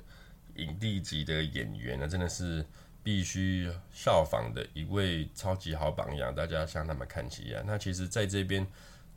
[0.55, 2.65] 影帝级的演员呢，真的是
[3.01, 7.63] 必须效仿的一位超级好榜样，大家向他们看齐啊！
[7.65, 8.65] 那其实，在这边，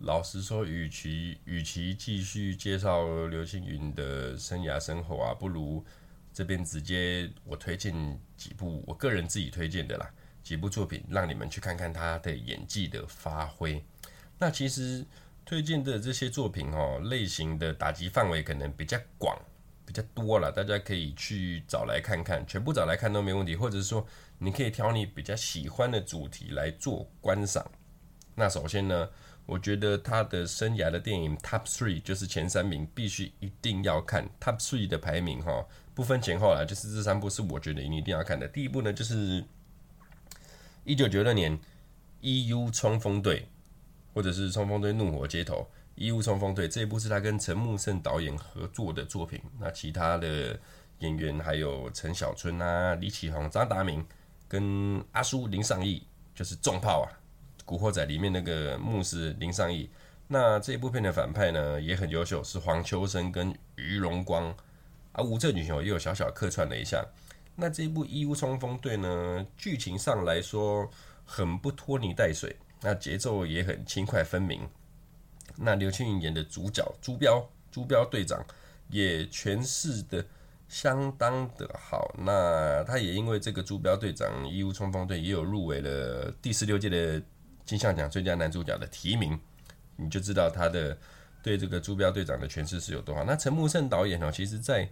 [0.00, 5.84] 老实说，与其与其继续介绍刘青云的生涯生活啊，不如
[6.32, 7.94] 这边直接我推荐
[8.36, 10.10] 几部我个人自己推荐的啦，
[10.42, 13.82] 几部作品，让你们去看看他的演技的发挥。
[14.38, 15.04] 那其实
[15.44, 19.38] 推荐的这些作品哦，类型的打击范围可能比较广。
[19.86, 23.54] 比较多了，大家可以去找来看看，全部找来看都没问题。
[23.54, 24.04] 或者是说，
[24.38, 27.70] 你可以挑你比较喜欢的主题来做观赏。
[28.34, 29.08] 那首先呢，
[29.46, 34.28] 我觉得他的生涯的电影 Top Three 就是前三名，必须一定要看。
[34.40, 38.46] Top Three 的排名哈，不分前后啦，就是这三部是我觉得你一定要看的。
[38.48, 39.44] 第一部呢，就是
[40.84, 41.56] 一九九六年
[42.20, 42.70] 《E.U.
[42.70, 43.40] 冲锋队》，
[44.12, 45.56] 或者是《冲锋队怒火街头》。
[45.96, 49.40] 《义乌冲锋队》这一部是他跟陈木胜导演合作的作品。
[49.58, 50.58] 那其他的
[50.98, 54.06] 演员还有陈小春啊、李启宏、张达明
[54.46, 57.08] 跟阿叔林尚义，就是重炮啊，
[57.64, 59.90] 《古惑仔》里面那个牧师林尚义。
[60.28, 64.54] 那这一部片的反派呢也很优秀，是黄秋生跟于荣光
[65.12, 65.22] 啊。
[65.22, 67.02] 吴镇宇也有小小客串了一下。
[67.54, 70.90] 那这部《义乌冲锋队》呢，剧情上来说
[71.24, 74.68] 很不拖泥带水，那节奏也很轻快分明。
[75.58, 78.44] 那刘青云演的主角朱标，朱标队长
[78.88, 80.24] 也诠释的
[80.68, 82.14] 相当的好。
[82.18, 87.22] 那他也因为这个朱标队长义乌冲锋队也有入围了第十六届的
[87.64, 89.38] 金像奖最佳男主角的提名，
[89.96, 90.96] 你就知道他的
[91.42, 93.24] 对这个朱标队长的诠释是有多好。
[93.24, 94.88] 那陈木胜导演哦，其实在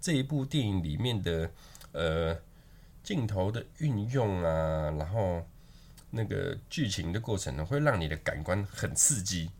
[0.00, 1.50] 这一部电影里面的
[1.92, 2.36] 呃
[3.02, 5.46] 镜头的运用啊，然后
[6.10, 9.50] 那个剧情的过程呢，会让你的感官很刺激，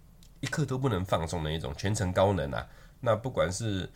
[0.41, 2.67] 一刻都不能放松的一种，全程高能啊。
[3.01, 3.89] 那不管是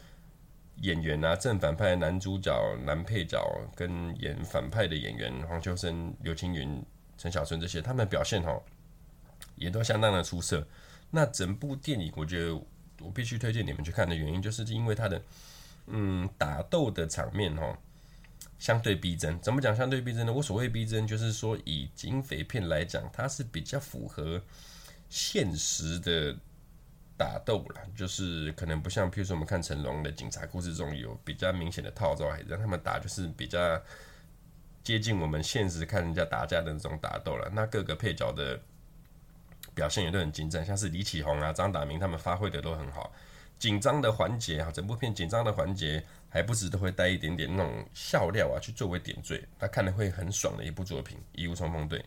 [0.76, 2.52] 演员啊，正反派男主角、
[2.84, 3.44] 男配角
[3.76, 6.82] 跟演反派的演员黄秋生、刘青云、
[7.18, 8.60] 陈小春这些，他们表现哈
[9.56, 10.66] 也都相当的出色。
[11.10, 12.54] 那整部电影，我觉得
[13.00, 15.22] 我必须推荐你们去看的原因，就是因为它的
[15.86, 17.76] 嗯打斗的场面哦
[18.58, 19.38] 相对逼真。
[19.40, 20.32] 怎么讲相对逼真呢？
[20.32, 24.40] 我所谓逼真，就是说以警匪片来讲，它是比较符合
[25.12, 26.34] 现实的。
[27.14, 33.80] 打斗了，就是可能不像，譬如说我们看成龙的警察故事中有比较明显的套招，让他们打就是比较
[34.82, 37.48] 接近我们现实看人家打架的那种打斗了。
[37.54, 38.60] 那各个配角的
[39.72, 43.12] 表现也都很精湛，像是李启红啊、张达明他们发挥的都很好。
[43.56, 52.00] 紧张的环节啊，整部片紧张的环节还不时都会带一点点那种笑料啊，去作为点缀，他看了会很爽的一部作品《义乌冲锋队》。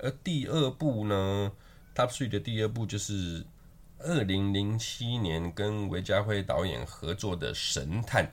[0.00, 1.50] 而第二部呢
[2.00, 3.44] ，Top Three 的第二部就是。
[4.02, 8.24] 二零零七年跟韦家辉导演合作的《神探》，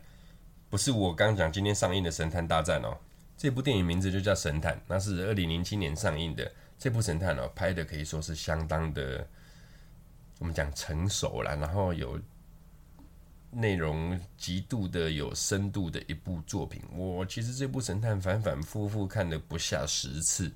[0.70, 2.98] 不是我刚讲今天上映的《神探大战》哦，
[3.36, 6.50] 这部电影名字就叫《神探》，那是二零零七年上映的。
[6.80, 9.28] 这部《神探》哦，拍的可以说是相当的，
[10.40, 12.18] 我们讲成熟了，然后有
[13.52, 16.82] 内容极度的有深度的一部作品。
[16.94, 20.50] 我其实这部《神探》反反复复看了不下十次。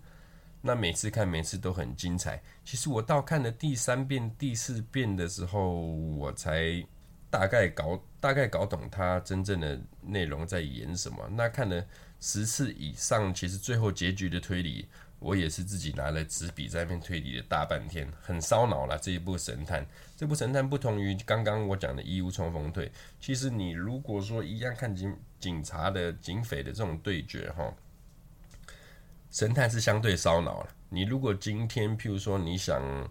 [0.64, 2.42] 那每次看，每次都很精彩。
[2.64, 6.86] 其实我到看了第三遍、第四遍的时候，我才
[7.32, 11.28] 大概搞大概搞懂它真正的内容在演什么。
[11.32, 11.84] 那看了
[12.20, 19.00] 十次以上，其实最后结局的推理，我也是自己拿了纸笔在那边推理了大半天，很烧脑了。
[19.00, 19.84] 这一部神探，
[20.16, 22.88] 这部神探不同于刚刚我讲的《义乌冲锋队》，
[23.20, 27.74] 其实你如果说一样看警警察的警匪的这种对决，哈。
[29.32, 30.70] 神探是相对烧脑了。
[30.90, 33.10] 你如果今天，譬如说你想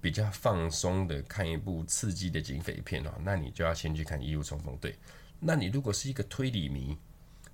[0.00, 4.92] 比较放松的看一部刺激的警匪片哦，那你就要先去看《义乌冲锋队》。
[5.38, 6.96] 那你如果是一个推理迷，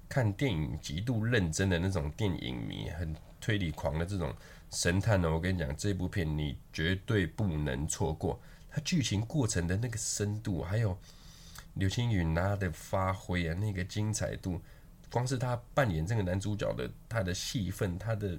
[0.08, 4.32] 看电影极度认真的那种电影迷，很推理狂的这种
[4.70, 8.40] 神探呢，我跟你讲，这部片你绝对不能错过。
[8.70, 10.96] 它剧情过程的那个深度，还有
[11.74, 14.60] 刘青云他的发挥啊，那个精彩度。
[15.10, 18.38] 光是他扮演这个男主角的他的戏份，他的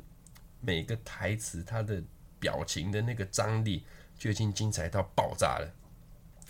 [0.61, 2.01] 每个台词，他的
[2.39, 3.83] 表情的那个张力，
[4.17, 5.69] 就已经精彩到爆炸了。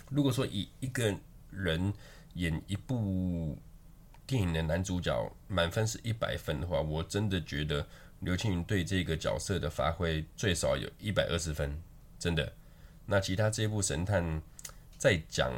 [0.08, 1.12] 如果说以一个
[1.50, 1.92] 人
[2.34, 3.58] 演一部
[4.26, 7.86] 电影的男主角，满分是一百分的话，我真的觉得
[8.20, 11.82] 刘青云对这个角色的发挥最少有一百二十分，
[12.18, 12.52] 真的。
[13.06, 14.40] 那其他这部神探
[14.96, 15.50] 再讲，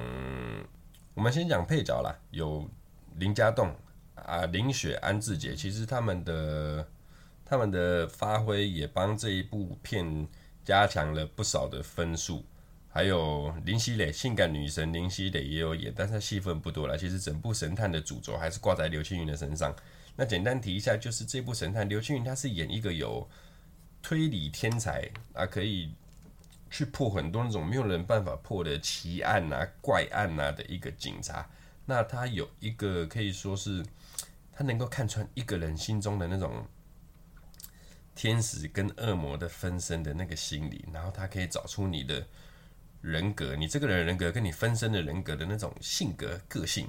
[1.12, 2.66] 我们先讲配角啦，有
[3.16, 3.74] 林家栋。
[4.26, 6.87] 啊，林雪、安志杰，其实他们的
[7.44, 10.26] 他们的发挥也帮这一部片
[10.64, 12.44] 加强了不少的分数。
[12.88, 16.96] 还有林熙蕾，性感女神林熙蕾也有演，但是戏份不多了。
[16.96, 19.74] 其实整部神探的主轴还是挂在刘青云的身上。
[20.16, 23.28] 那简单提一下，就是这部神探，刘青云他是演一个有
[24.00, 25.92] 推理天才啊，可以
[26.70, 31.50] 去破很多那种没有人办法破的奇案啊、怪案啊的一个警察。
[31.87, 33.84] 那他有一个可以说是。
[34.56, 36.64] 他能够看穿一个人心中的那种
[38.14, 42.24] 天使跟恶魔的分身的那个心理，然后他可以找出你的
[43.00, 46.88] 人格，你这个人人格跟你分身的人格的那种性格个性，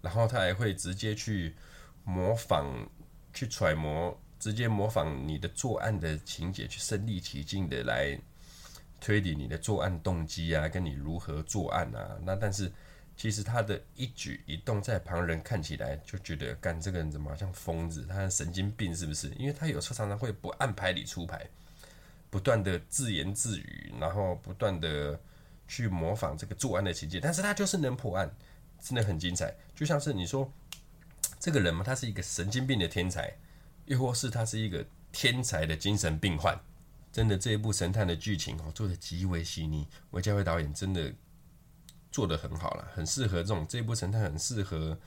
[0.00, 1.54] 然后他还会直接去
[2.02, 2.88] 模仿、
[3.34, 8.18] 去揣摩，直接模仿你的作案的情节，去身临其境的来
[8.98, 12.18] 推理你的作案动机啊，跟你如何作案啊。
[12.24, 12.72] 那但是。
[13.16, 18.04] 其实他的一举一动，在旁人看起来就觉得，干这个人怎么好像疯子？
[18.06, 19.28] 他神经病是不是？
[19.38, 21.48] 因为他有时候常常会不按牌理出牌，
[22.28, 25.18] 不断的自言自语，然后不断的
[25.66, 28.30] 去模仿这个作案的情节，但是他就是能破案，
[28.82, 29.54] 真的很精彩。
[29.74, 30.52] 就像是你说
[31.40, 33.34] 这个人嘛，他是一个神经病的天才，
[33.86, 36.54] 又或是他是一个天才的精神病患。
[37.10, 39.88] 真的，这一部神探的剧情哦，做的极为细腻。
[40.10, 41.10] 韦家辉导演真的。
[42.16, 44.98] 做得很好了，很适合这种这部神探，很适合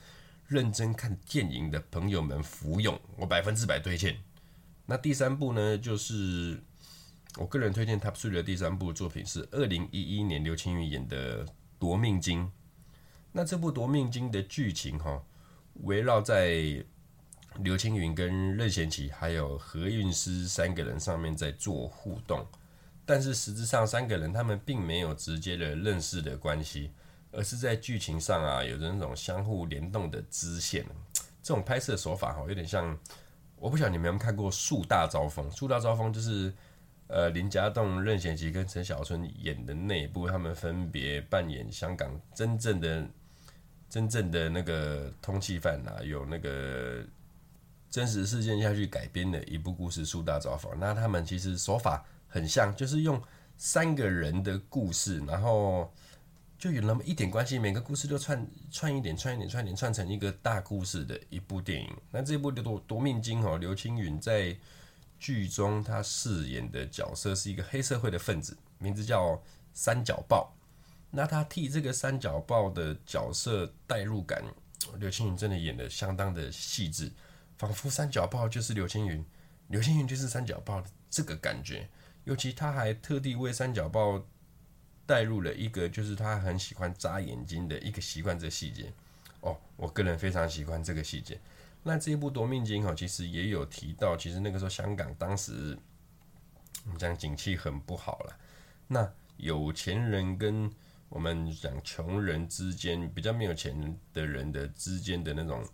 [0.46, 4.16] 认真看电影的朋友们服用，我百分之百推荐。
[4.86, 6.62] 那第三部呢，就是
[7.36, 11.44] 我个人推荐 Top Three 的第三部作品是二零一一年刘青云演的
[11.80, 12.44] 《夺命金》。
[13.32, 15.20] 那这部《夺命金》的剧情哈，
[15.82, 16.84] 围绕在
[17.64, 22.46] 刘青云跟任贤齐还有何韵诗三个人上面在做互动。
[23.04, 26.92] 但是实质上三个人他们并没有直接的认识的关系，
[27.32, 30.84] 而是在剧情上啊有着那种相互联动的支线。
[31.42, 32.98] 这种拍摄手法哈，有点像，
[33.56, 35.48] 我不晓得你们有没有看过《树大招风》？
[35.56, 36.52] 《树大招风》就是
[37.08, 43.06] 呃林家栋、任贤齐跟陈小春演的那一部，他们分别扮演香港真正的
[43.88, 47.04] 真正的那个通缉犯啊，有那个。
[47.90, 53.20] 真实事件下去改编的一部故事《树大招风》，那他们其实手法很像，就是用
[53.56, 55.92] 三个人的故事，然后
[56.60, 61.90] 就有那么一点关系，每个故事都串串一点，串一点，串一点，串成一个大故事的一部电影。
[62.10, 64.54] 那这部《夺夺命金》哦，刘青云在
[65.18, 69.42] 剧中他饰演的角色是一个黑社会的分子，名字叫
[69.72, 70.54] 三角豹。
[71.10, 74.44] 那他替这个三角豹的角色代入感，
[74.98, 77.10] 刘青云真的演得相当的细致。
[77.56, 79.24] 仿佛三角豹就是刘青云，
[79.68, 81.88] 刘青云就是三角豹的这个感觉。
[82.24, 84.22] 尤其他还特地为三角豹
[85.06, 88.92] 带入了一个，就是他很喜欢眨眼睛的一个习惯，这细节。
[89.40, 91.40] 哦，我个人非常喜欢这个细节。
[91.82, 95.78] 那这一部夺命金哦，其实也有提到，其实那个时候香港当时
[96.84, 98.36] 我们讲景气很不好了。
[98.88, 100.70] 那有钱人跟
[101.08, 105.64] 我们讲穷人之间，比较没有钱的人的之间的那种。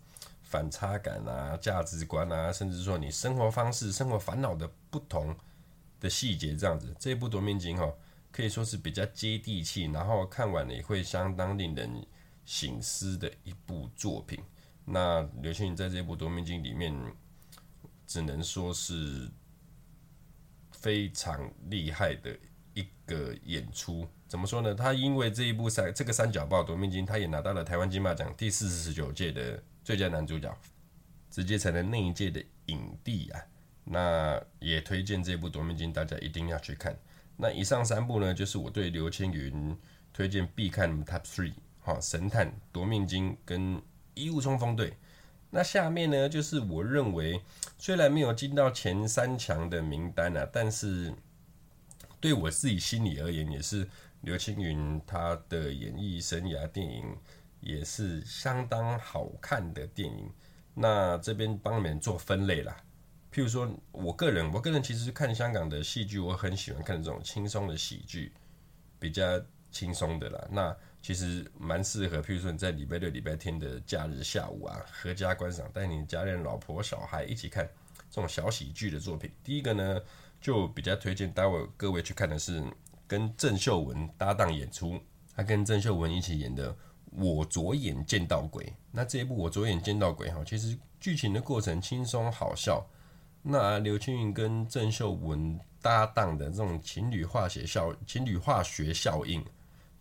[0.49, 5.35] 反差感啊，价值观啊，甚至说你生活方式、生活烦恼的不同
[5.99, 7.93] 的细节，这样子，这一部夺命金哈，
[8.37, 12.05] 可以说是比较接地气，然后看完了也会相当令人
[12.45, 14.39] 醒思的一部作品。
[14.85, 16.95] 那刘青云在这部夺命金里面，
[18.05, 19.27] 只能说是
[20.71, 22.37] 非常厉害的
[22.75, 24.07] 一个演出。
[24.27, 24.75] 怎么说呢？
[24.75, 29.63] 他因为这一部三这个三角豹夺命金，他也拿到了台湾金马奖第四十九届的。
[29.83, 30.55] 最佳男主角，
[31.31, 33.41] 直接成了那一届的影帝啊！
[33.83, 36.95] 那也推荐这部《夺命金》，大家一定要去看。
[37.37, 39.77] 那以上三部呢，就是我对刘青云
[40.11, 43.77] 推荐必看 Top Three，好，《神探》、《夺命金》跟
[44.13, 44.89] 《遗物冲锋队》。
[45.51, 47.41] 那下面呢，就是我认为
[47.77, 51.13] 虽然没有进到前三强的名单啊，但是
[52.19, 53.87] 对我自己心里而言，也是
[54.21, 57.15] 刘青云他的演艺生涯电影。
[57.59, 60.31] 也是相当好看的电影。
[60.75, 62.77] 那这边帮你们做分类啦。
[63.33, 68.31] 譬如说，我个人，我个人其实看香港的戏剧，我很喜欢看这种轻松的喜剧，
[68.99, 69.39] 比较
[69.71, 70.47] 轻松的啦。
[70.49, 77.69] 那其实蛮适合，譬如说你在礼拜六、礼拜天的假日下午啊，合家观赏，带你家人、老婆、小孩一起看
[78.09, 79.29] 这种小喜剧的作品。
[79.43, 80.01] 第一个呢，
[80.41, 82.63] 就比较推荐待会各位去看的是
[83.07, 84.99] 跟郑秀文搭档演出，
[85.35, 86.75] 他跟郑秀文一起演的。
[87.11, 92.85] 我左眼见到鬼，那这一部我左眼见到鬼哈，其实剧情的过程轻松好笑。
[93.49, 99.41] 那刘青云跟郑秀文搭档的这种情侣化学效情侣化学效应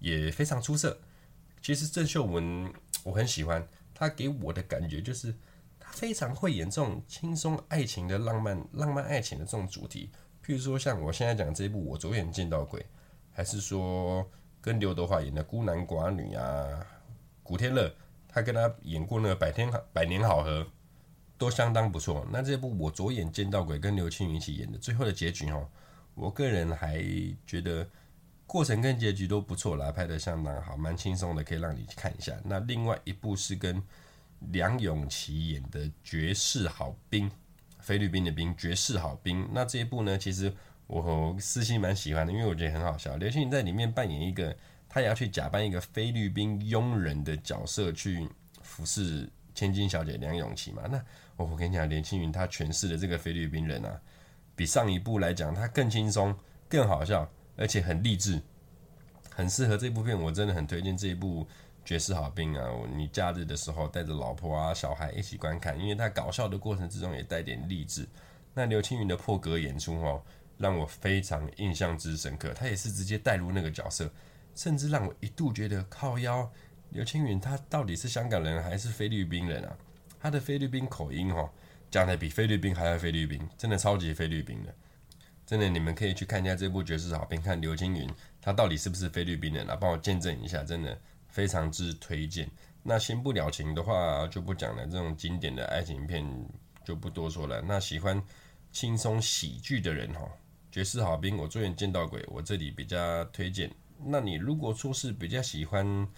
[0.01, 0.99] 也非常出色。
[1.63, 2.69] 其实郑秀文
[3.05, 5.33] 我很喜欢，她给我的感觉就是
[5.79, 10.11] 她非常会演这种轻松爱情的浪漫浪漫爱情的这种主题，
[10.45, 12.85] 譬如说像我现在讲这一部我左眼见到鬼，
[13.31, 14.29] 还是说
[14.61, 16.85] 跟刘德华演的孤男寡女啊。
[17.45, 17.95] 古天乐，
[18.27, 20.63] 他跟他演过那个《百天百年好合》，
[21.39, 22.27] 都相当不错。
[22.31, 25.69] 那这部我左眼见到鬼跟刘青云一起演的，最后的结局哦，
[26.15, 27.03] 我个人还
[27.47, 27.89] 觉得
[28.47, 32.33] 过程跟结局都不错啦，拍得相当好，蛮轻松的，可以让你去看一下。
[32.45, 33.83] 那另外一部是跟
[34.53, 37.29] 梁咏琪演的《绝世好兵》，
[37.81, 39.49] 菲律宾的兵，绝世好兵。
[39.53, 40.53] 那这一部呢，其实
[40.87, 43.17] 我私心蛮喜欢的，因为我觉得很好笑。
[43.17, 44.57] 刘青云在里面扮演一个。
[44.89, 48.27] 他也要去假扮一个菲律宾佣人的角色去
[48.63, 50.85] 服侍千金小姐梁咏琪嘛？
[50.89, 51.05] 那
[51.37, 54.01] 我我跟你讲，连青云他诠释的这个菲律宾人啊，
[54.55, 56.35] 比上一部来讲他更轻松、
[56.69, 58.41] 更好笑，而且很励志，
[59.31, 60.19] 很适合这部片。
[60.21, 61.45] 我真的很推荐这一部
[61.85, 62.71] 《绝世好兵》啊！
[62.95, 68.09] 你假日的时候带着老婆啊、小孩一起观看，因为他搞笑的过程之中也带点励志。
[68.55, 70.23] 那刘青云的破格演出哦，
[70.57, 72.55] 让我非常印象之深刻。
[72.55, 74.11] 他也是直接带入那个角色。
[74.55, 76.51] 甚至让我一度觉得靠腰，
[76.89, 79.77] 刘青云他到底是香港人还是菲律宾人啊？
[80.19, 81.49] 他的菲律宾口音哦，
[81.91, 84.75] 讲的比菲律宾还要菲律宾，真的超级菲律宾的。
[85.47, 88.11] 真的，你们可以去看一下这部《绝世好兵》，看刘青云
[88.43, 89.77] 他到底是不是菲律宾人啊？
[89.77, 90.99] 帮我见证一下，真的
[91.29, 92.51] 非常之推荐。
[92.83, 96.25] 那先不了情的话就不讲了，这种经典的爱情片
[96.85, 97.63] 就不多说了。
[97.63, 98.21] 那喜欢
[98.73, 100.21] 轻松喜剧的人哦，
[100.73, 103.71] 《绝世好兵》我左眼见到鬼，我这里比较推荐。
[104.05, 106.09] 那你如果说是比较喜欢，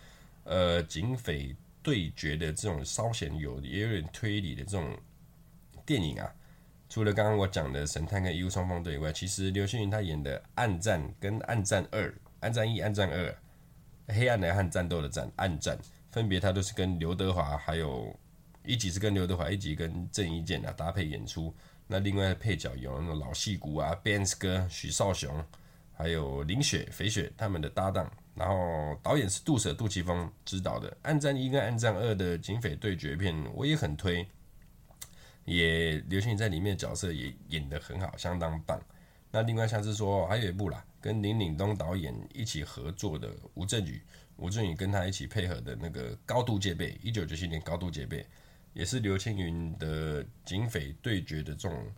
[0.45, 1.55] 呃，警匪
[1.89, 4.95] 对决的这种稍显有也有点推理的这种
[5.87, 6.31] 电影啊，
[6.87, 12.03] 除了刚刚我讲的神探跟义务冲锋队以外，其实刘青云他演的《暗战》跟《暗战二》
[12.41, 13.31] 《暗战一》《暗战二》，
[14.15, 15.79] 黑暗的暗，战斗的战，暗战
[16.11, 18.15] 分别他都是跟刘德华，还有
[18.67, 21.55] 一集是跟刘德华，一集跟郑伊健啊搭配演出。
[21.87, 25.43] 那另外配角有那种老戏骨啊，Benz 哥、许绍雄，
[25.99, 28.11] 还有林雪、肥雪他们的搭档。
[28.35, 34.25] 然后导演是杜舍杜琪峰执导的《暗战一》跟《暗战二》的警匪对决片，我也很推。
[35.45, 38.81] 也刘青云在里面的角色也演得很好，相当棒。
[39.33, 44.01] 那另外像是说还有一部啦，跟林岭东导演一起合作的吴镇宇，
[44.37, 48.23] 吴镇宇跟他一起配合的那个《高度戒备》，一九九七年《高度戒备》
[48.73, 51.93] 也是刘青云的警匪对决的这种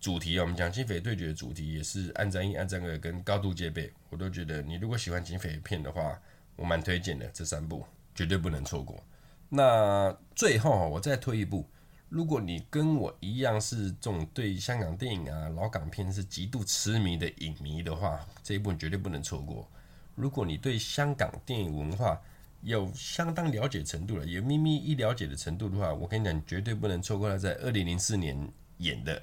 [0.00, 0.42] 主题啊。
[0.42, 6.18] 我们讲警匪对决的主题也是《暗战一》《暗战二》跟《高度戒备》，我都觉得你如果喜欢警匪片的话，
[6.56, 7.84] 我蛮推荐的，这三部
[8.14, 9.02] 绝对不能错过。
[9.48, 11.68] 那最后我再推一部，
[12.08, 19.68] 如果你跟我一样是这种对香港电影啊、老港片是极度痴迷的影迷的话，这一部绝对不能错过。
[20.14, 22.20] 如果你对香港电影文化
[22.62, 28.36] 有相当了解程度了，有咪咪一了解的程度的话，我跟你讲，绝对不能错过他在二零零四年
[28.78, 29.18] 演的《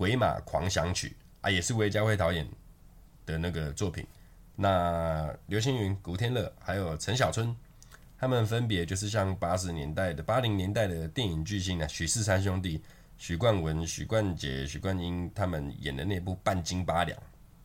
[0.00, 1.08] 鬼马狂想曲》
[1.42, 2.48] 啊，也是韦家辉导演
[3.26, 4.02] 的那个作品。
[4.56, 7.54] 那刘青云、古天乐还有陈小春。
[8.16, 12.82] 他们分别就是像八十年代的、八零年代的电影巨星啊，许氏三兄弟，
[13.18, 17.22] 许冠文、许冠杰、许冠英，他们演的那部半斤八两、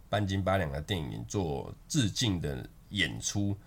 [0.09, 3.57] 半斤八两的电影做致敬的演出。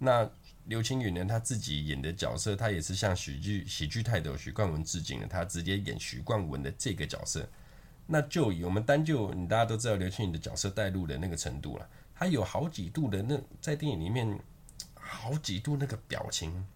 [0.00, 0.28] 那
[0.64, 7.48] 刘青云呢，他自己演的角色，他也是向喜剧喜剧泰斗许冠文致敬的，他直接演许冠文的这个角色。
[8.06, 14.38] 那就以我们单就你大家都知道刘青云的角色带入的那个程度了，他有好几度的那在电影里面。
[15.08, 16.66] 好几度那个表情，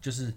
[0.00, 0.34] 就是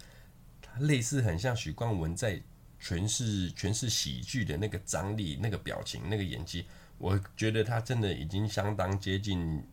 [0.77, 2.39] 类似很像许冠文在
[2.79, 6.67] 诠释诠释喜剧的那个张力、那个表情、那个演技，
[6.99, 9.67] 我觉得他真的已经相当接近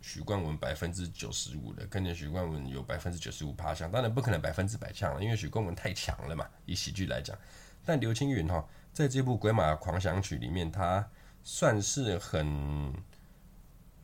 [0.00, 7.38] 许冠文百分之九十五了，跟着许冠文有百分之九十五趴像，当然不可能百分之百像了，因为许冠文太强了嘛，以喜剧来讲。
[7.84, 11.06] 但刘青云哈，在这部《鬼马狂想曲》里面，他
[11.44, 12.94] 算是很。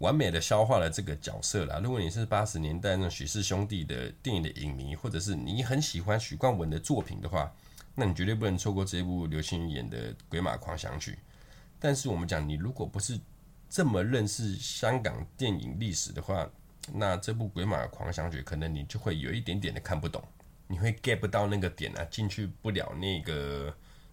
[0.00, 1.78] 完美的消化了这个角色啦。
[1.78, 7.54] 如果你是八十年代那许氏兄弟的电影的影迷，或者是你很喜欢许冠文的作品的话，
[7.94, 11.12] 那你绝对不能错过这部刘青云演的《鬼马狂想曲》。
[11.78, 13.16] 但是我们讲，你如果不是
[13.70, 16.50] 这么认识香港电影历史的话，
[16.92, 20.20] 那这部《鬼马狂想曲》可能你就会有一点点的看不懂，
[20.66, 23.72] 你会 get 不到那个点啊，进去不了那个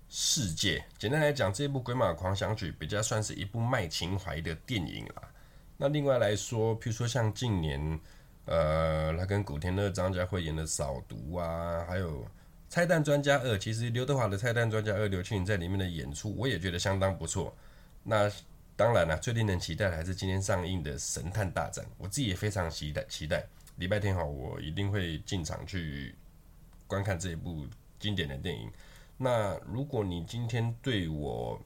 [0.10, 0.84] 世界。
[0.98, 5.22] 简单来讲，这部《鬼马狂想曲》比较算是一部卖情怀的电影啦。
[5.78, 8.00] 那另外来说，譬如说像近年，
[8.46, 12.24] 呃，他跟古天乐、张家辉演的《扫毒》啊，还有
[12.70, 17.56] 《拆弹专家二》，其实刘德华的《拆弹专家二》，刘青云在里面的演出，我也觉得相当不错。
[18.04, 18.30] 那
[18.76, 23.06] 当然了，最令人期待的还是今天上映的《神探大战》，我自己也非常期待。
[23.08, 23.46] 期待
[23.76, 26.16] 礼拜天好，我一定会进场去
[26.88, 27.68] 观看这一部
[28.00, 28.70] 经典的电影。
[29.22, 31.62] 那如果你今天对我，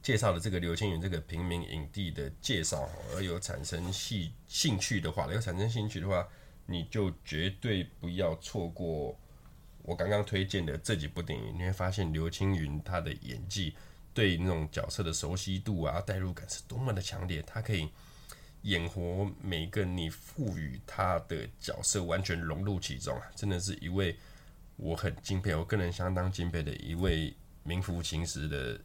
[0.00, 6.26] 介绍的这个刘青云这个平民影帝的介绍，而有产生兴兴趣的话，有产生兴趣的话，
[6.64, 9.14] 你就绝对不要错过
[9.82, 11.54] 我刚刚推荐的这几部电影。
[11.54, 13.74] 你会发现刘青云他的演技
[14.14, 17.90] 对那种角色的熟悉度啊、代入感是多么的强烈，他可以
[18.62, 23.30] 演活每个你赋予他的角色，完全融入其中啊！
[23.36, 24.16] 真的是一位
[24.78, 28.80] 我很敬佩，我个人相当敬佩的一位名副其实的。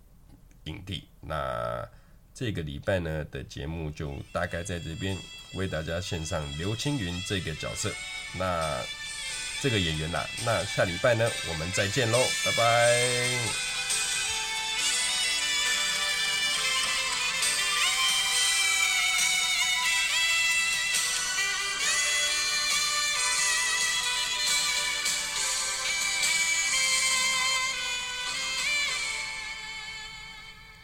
[0.66, 1.86] 影帝，那
[2.34, 5.18] 这个礼拜呢的节目就大概在这边
[5.56, 7.92] 为大家献上刘青云这个角色，
[8.40, 8.82] 那
[9.62, 13.83] 这个演员呐、那下礼拜呢我们再见喽，拜拜。